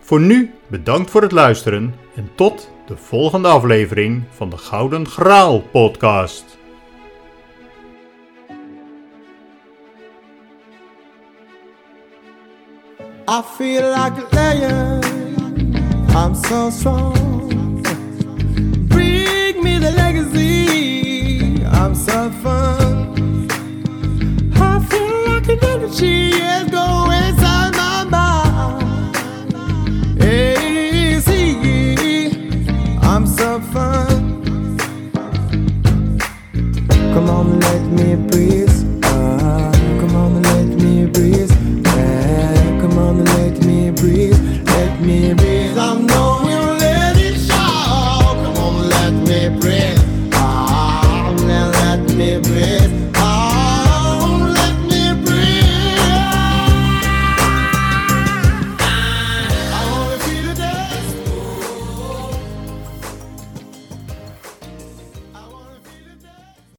[0.00, 5.60] Voor nu bedankt voor het luisteren en tot de volgende aflevering van de Gouden Graal
[5.60, 6.60] podcast.
[13.28, 15.00] I feel like a.
[16.14, 17.31] I'm so strong.
[19.78, 21.64] The legacy.
[21.66, 23.50] I'm suffering.
[24.54, 29.16] I feel like an energy is going inside my mind.
[30.18, 32.30] Hey, see,
[33.02, 34.42] I'm fun.
[37.14, 38.61] Come on, let me breathe.